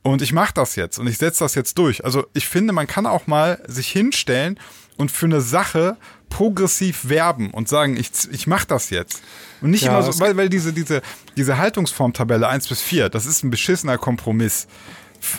[0.03, 2.05] Und ich mache das jetzt und ich setze das jetzt durch.
[2.05, 4.59] Also ich finde, man kann auch mal sich hinstellen
[4.97, 5.97] und für eine Sache
[6.29, 9.23] progressiv werben und sagen, ich, ich mache das jetzt.
[9.61, 11.03] Und nicht Ja, immer so, weil, weil diese, diese,
[11.37, 14.67] diese Haltungsformtabelle 1 bis 4, das ist ein beschissener Kompromiss,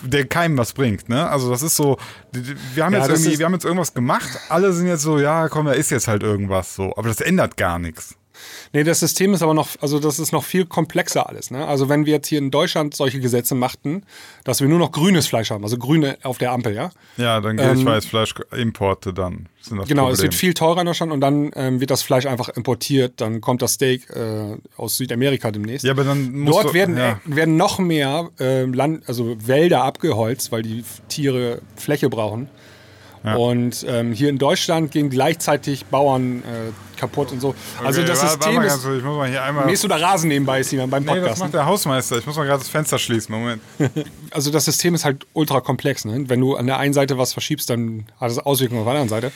[0.04, 1.10] der keinem was bringt.
[1.10, 1.30] Ne?
[1.30, 1.98] Also das ist so,
[2.74, 5.50] wir haben, Ja, jetzt irgendwie, wir haben jetzt irgendwas gemacht, alle sind jetzt so, ja
[5.50, 6.94] komm, da ist jetzt halt irgendwas so.
[6.98, 8.16] Aber das ändert gar nichts.
[8.74, 11.52] Nee, das System ist aber noch, also das ist noch viel komplexer alles.
[11.52, 11.66] Ne?
[11.66, 14.04] Also wenn wir jetzt hier in Deutschland solche Gesetze machten,
[14.44, 16.92] dass wir nur noch grünes Fleisch haben, also grüne auf der Ampel, ja.
[17.18, 19.48] Ja, dann gilt Fleischimporte dann.
[19.62, 20.24] Sind das Ähm, Genau, es Problem.
[20.24, 23.62] wird viel teurer in Deutschland und dann ähm, wird das Fleisch einfach importiert, dann kommt
[23.62, 25.86] das Steak äh, aus Südamerika demnächst.
[25.86, 27.12] Ja, aber dann musst Dort du, werden, ja.
[27.12, 32.50] äh, werden noch mehr äh, Land, also Wälder abgeholzt, weil die Tiere Fläche brauchen.
[33.36, 37.56] Und ähm, hier in Deutschland gehen gleichzeitig Bauern äh, kaputt und so.
[37.84, 38.84] Also Okay, das warte System ganz ist.
[38.84, 39.66] kurz, Ich muss mal hier einmal.
[39.66, 41.40] Mähst du da Rasen nebenbei, Sinan, beim Nee, das Podcast?
[41.42, 42.18] macht der Hausmeister.
[42.18, 43.34] Ich muss mal gerade das Fenster schließen.
[43.34, 43.62] Moment.
[44.32, 46.06] also das System ist halt ultra komplex.
[46.06, 46.24] Ne?
[46.28, 49.10] Wenn du an der einen Seite was verschiebst, dann hat es Auswirkungen auf der anderen
[49.10, 49.32] Seite.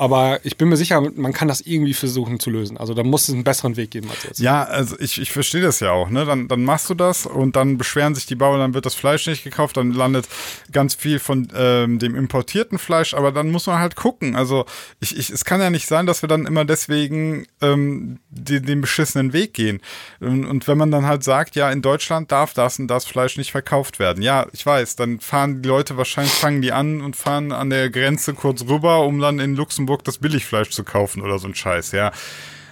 [0.00, 2.78] Aber ich bin mir sicher, man kann das irgendwie versuchen zu lösen.
[2.78, 4.40] Also da muss es einen besseren Weg geben als jetzt.
[4.40, 6.08] Ja, also ich, ich verstehe das ja auch.
[6.08, 6.24] Ne?
[6.24, 9.26] Dann, dann machst du das und dann beschweren sich die Bauern, dann wird das Fleisch
[9.26, 10.26] nicht gekauft, dann landet
[10.72, 14.36] ganz viel von ähm, dem importierten Fleisch, aber dann muss man halt gucken.
[14.36, 14.64] Also
[15.00, 18.80] ich, ich, es kann ja nicht sein, dass wir dann immer deswegen ähm, den, den
[18.80, 19.82] beschissenen Weg gehen.
[20.18, 23.36] Und, und wenn man dann halt sagt, ja, in Deutschland darf das und das Fleisch
[23.36, 24.22] nicht verkauft werden.
[24.22, 27.90] Ja, ich weiß, dann fahren die Leute wahrscheinlich, fangen die an und fahren an der
[27.90, 31.92] Grenze kurz rüber, um dann in Luxemburg das Billigfleisch zu kaufen oder so ein Scheiß,
[31.92, 32.12] ja.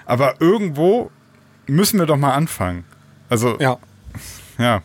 [0.07, 1.11] Aber irgendwo
[1.66, 2.85] müssen wir doch mal anfangen.
[3.29, 3.79] Also, ja.
[4.59, 4.83] Ja,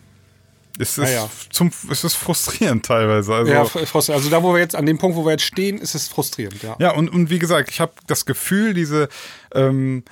[0.77, 1.29] Es ist, ja.
[1.49, 3.33] Zum, es ist frustrierend teilweise.
[3.33, 4.23] Also, ja, ja, fr- frustrierend.
[4.23, 6.61] also da, wo wir jetzt, an dem Punkt, wo wir jetzt stehen, ist es frustrierend,
[6.79, 6.91] ja.
[6.91, 9.07] und, und wie gesagt, ich habe das Gefühl, diese,
[9.55, 10.03] ähm,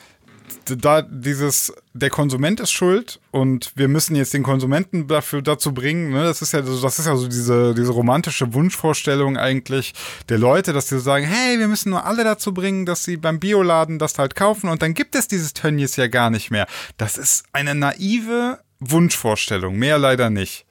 [0.66, 6.12] da dieses, der Konsument ist schuld und wir müssen jetzt den Konsumenten dafür dazu bringen,
[6.12, 6.24] ne?
[6.24, 9.94] das ist ja so, das ist ja so diese, diese romantische Wunschvorstellung eigentlich
[10.30, 13.18] der Leute, dass sie so sagen, hey, wir müssen nur alle dazu bringen, dass sie
[13.18, 16.68] beim Bioladen das halt kaufen und dann gibt es dieses Tönnies ja gar nicht mehr.
[16.98, 20.66] Das ist eine naive Wunschvorstellung, mehr leider nicht.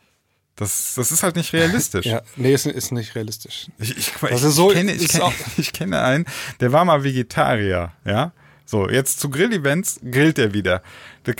[0.57, 2.05] Das, das ist halt nicht realistisch.
[2.11, 3.69] Ja, nee, ist, ist nicht realistisch.
[3.79, 6.27] Ich, ich, ich, so- ich, kenne, ich, kenne, ich kenne einen,
[6.61, 8.33] der war mal Vegetarier, ja.
[8.71, 10.81] So, jetzt zu Grillevents grillt er wieder.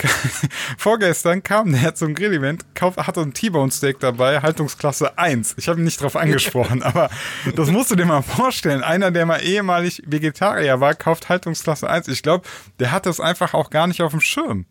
[0.77, 5.55] Vorgestern kam der zum Grillevent, hatte ein T-Bone Steak dabei, Haltungsklasse 1.
[5.57, 7.09] Ich habe ihn nicht drauf angesprochen, aber
[7.55, 8.83] das musst du dir mal vorstellen.
[8.83, 12.09] Einer, der mal ehemalig Vegetarier war, kauft Haltungsklasse 1.
[12.09, 12.45] Ich glaube,
[12.81, 14.65] der hat das einfach auch gar nicht auf dem Schirm.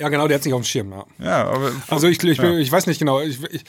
[0.00, 1.06] Ja, genau, der hat sich auf dem Schirm, ja.
[1.18, 2.56] Ja, aber Also ich, ich, Ja.
[2.56, 3.20] ich weiß nicht genau.
[3.20, 3.64] Ich, ich,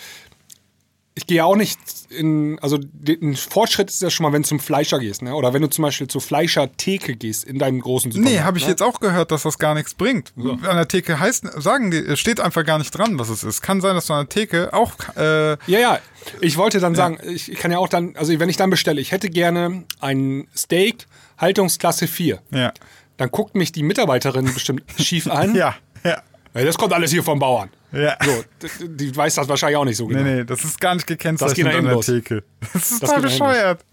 [1.19, 1.77] ich gehe ja auch nicht
[2.09, 5.35] in, also ein Fortschritt ist ja schon mal, wenn du zum Fleischer gehst, ne?
[5.35, 8.37] Oder wenn du zum Beispiel zur Fleischertheke gehst in deinem großen Supermarkt.
[8.37, 8.69] Nee, habe ich ne?
[8.69, 10.31] jetzt auch gehört, dass das gar nichts bringt.
[10.37, 13.61] An der Theke heißt, sagen die, es steht einfach gar nicht dran, was es ist.
[13.61, 15.99] Kann sein, dass du an der Theke auch äh, Ja, ja.
[16.39, 19.11] Ich wollte dann sagen, ich kann ja auch dann, also wenn ich dann bestelle, ich
[19.11, 21.05] hätte gerne ein Steak
[21.37, 22.39] Haltungsklasse 4.
[22.51, 22.73] ja.
[23.17, 25.53] Dann guckt mich die Mitarbeiterin bestimmt schief an.
[25.59, 26.21] Ja, ja.
[26.53, 27.69] Das kommt alles hier vom Bauern.
[27.91, 28.17] Ja.
[28.23, 30.21] So, die weiß das wahrscheinlich auch nicht so genau.
[30.23, 32.05] Nee, nee, das ist gar nicht Das geht gekennzeichnet an der los.
[32.05, 32.43] Theke.
[32.73, 33.85] Das ist Das total bescheuert.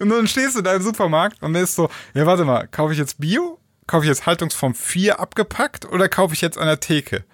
[0.00, 2.98] Und dann stehst du da im Supermarkt und bist so, ja, warte mal, kaufe ich
[2.98, 3.58] jetzt Bio?
[3.86, 7.24] Kaufe ich jetzt Haltungsform 4 abgepackt oder kaufe ich jetzt an der Theke?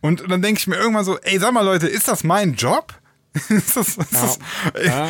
[0.00, 2.94] Und dann denke ich mir irgendwann so, ey, sag mal Leute, ist das mein Job?
[3.48, 4.38] ist das, ist das,
[4.74, 5.06] ey, Ja.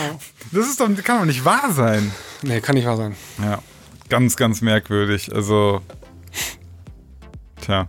[0.52, 2.10] das ist doch, kann doch nicht wahr sein.
[2.42, 3.14] Nee, kann nicht wahr sein.
[3.42, 3.62] Ja,
[4.10, 5.34] ganz, ganz merkwürdig.
[5.34, 5.80] Also,
[7.62, 7.88] tja,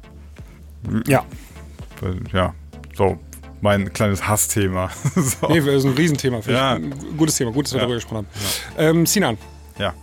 [1.07, 1.25] Ja.
[2.01, 2.53] Weil- ja,
[2.95, 3.17] so
[3.61, 4.89] mein kleines Hassthema.
[5.15, 5.47] so.
[5.47, 6.41] Nee, das ist ein Riesenthema.
[6.41, 6.77] Finde Ja.
[6.77, 6.83] ich.
[6.83, 7.51] Ein gutes Thema.
[7.51, 7.83] Gut, dass wir Ja.
[7.83, 8.27] darüber gesprochen haben.
[8.77, 9.37] Ähm, Sinan,
[9.77, 9.93] Ja.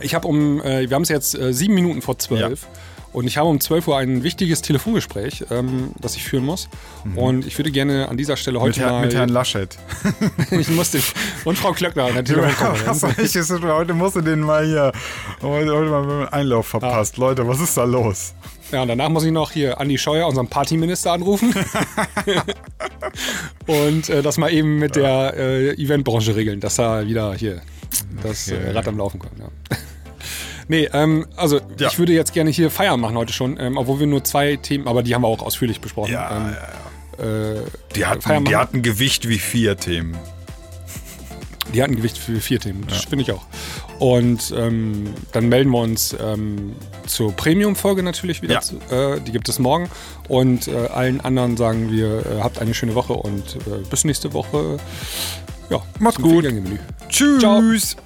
[0.00, 2.66] ich habe um, äh, wir haben es jetzt äh, sieben Minuten vor zwölf.
[3.10, 6.68] Und ich habe um 12 Uhr ein wichtiges Telefongespräch, ähm, das ich führen muss.
[7.16, 8.66] Und ich würde gerne an dieser Stelle Mhm.
[8.66, 9.06] Mit, heute Herr, mal.
[9.06, 9.78] mit Herrn Laschet.
[10.50, 11.00] ich musste.
[11.46, 13.02] Und Frau Klöckner Telefonkonferenz.
[13.02, 14.92] Was ich ist, heute musst du den mal hier
[15.40, 17.16] heute, heute mal einen Einlauf verpasst.
[17.16, 18.34] Leute, was ist da los?
[18.72, 21.54] Ja, und danach muss ich noch hier Andi Scheuer, unseren Partyminister, anrufen.
[23.66, 27.62] und äh, das mal eben mit der äh, Eventbranche regeln, dass er wieder hier
[28.22, 29.38] das äh, Rad am Laufen kommt.
[29.38, 29.48] Ja.
[30.68, 31.88] nee, ähm, also Ja.
[31.88, 34.86] ich würde jetzt gerne hier Feiern machen heute schon, ähm, obwohl wir nur zwei Themen,
[34.86, 36.12] aber die haben wir auch ausführlich besprochen.
[36.12, 36.56] Ja, ähm,
[37.56, 37.60] Äh,
[37.96, 40.16] Die hatten, die hatten Gewicht wie vier Themen.
[41.74, 43.44] Die hatten Gewicht für vier Themen, das finde ich auch.
[43.98, 46.74] Und ähm, dann melden wir uns ähm,
[47.06, 48.54] zur Premium-Folge natürlich wieder.
[48.54, 48.60] Ja.
[48.60, 49.90] Zu, äh, die gibt es morgen.
[50.28, 54.32] Und äh, allen anderen sagen wir, äh, habt eine schöne Woche und äh, bis nächste
[54.32, 54.78] Woche.
[55.70, 56.46] Ja, Macht's gut.
[57.08, 57.96] Tschüss.